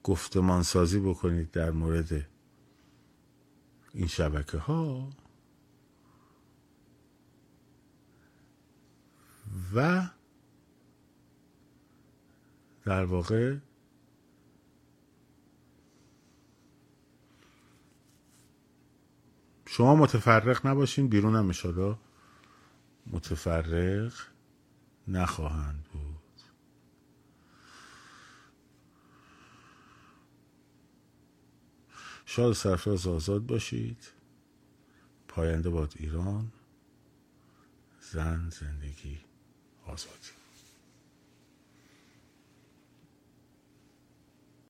گفتمان 0.02 0.62
سازی 0.62 1.00
بکنید 1.00 1.50
در 1.50 1.70
مورد 1.70 2.26
این 3.94 4.06
شبکه 4.06 4.58
ها 4.58 5.10
و 9.74 10.08
در 12.86 13.04
واقع 13.04 13.56
شما 19.66 19.96
متفرق 19.96 20.66
نباشین 20.66 21.08
بیرون 21.08 21.36
هم 21.36 21.48
اشادا 21.48 21.98
متفرق 23.06 24.12
نخواهند 25.08 25.84
بود. 25.92 26.42
شاد 32.26 32.52
سرفراز 32.52 33.06
آزاد 33.06 33.46
باشید. 33.46 34.12
پاینده 35.28 35.70
باد 35.70 35.94
ایران. 35.96 36.52
زن 38.00 38.50
زندگی 38.50 39.20
آزادی. 39.86 40.35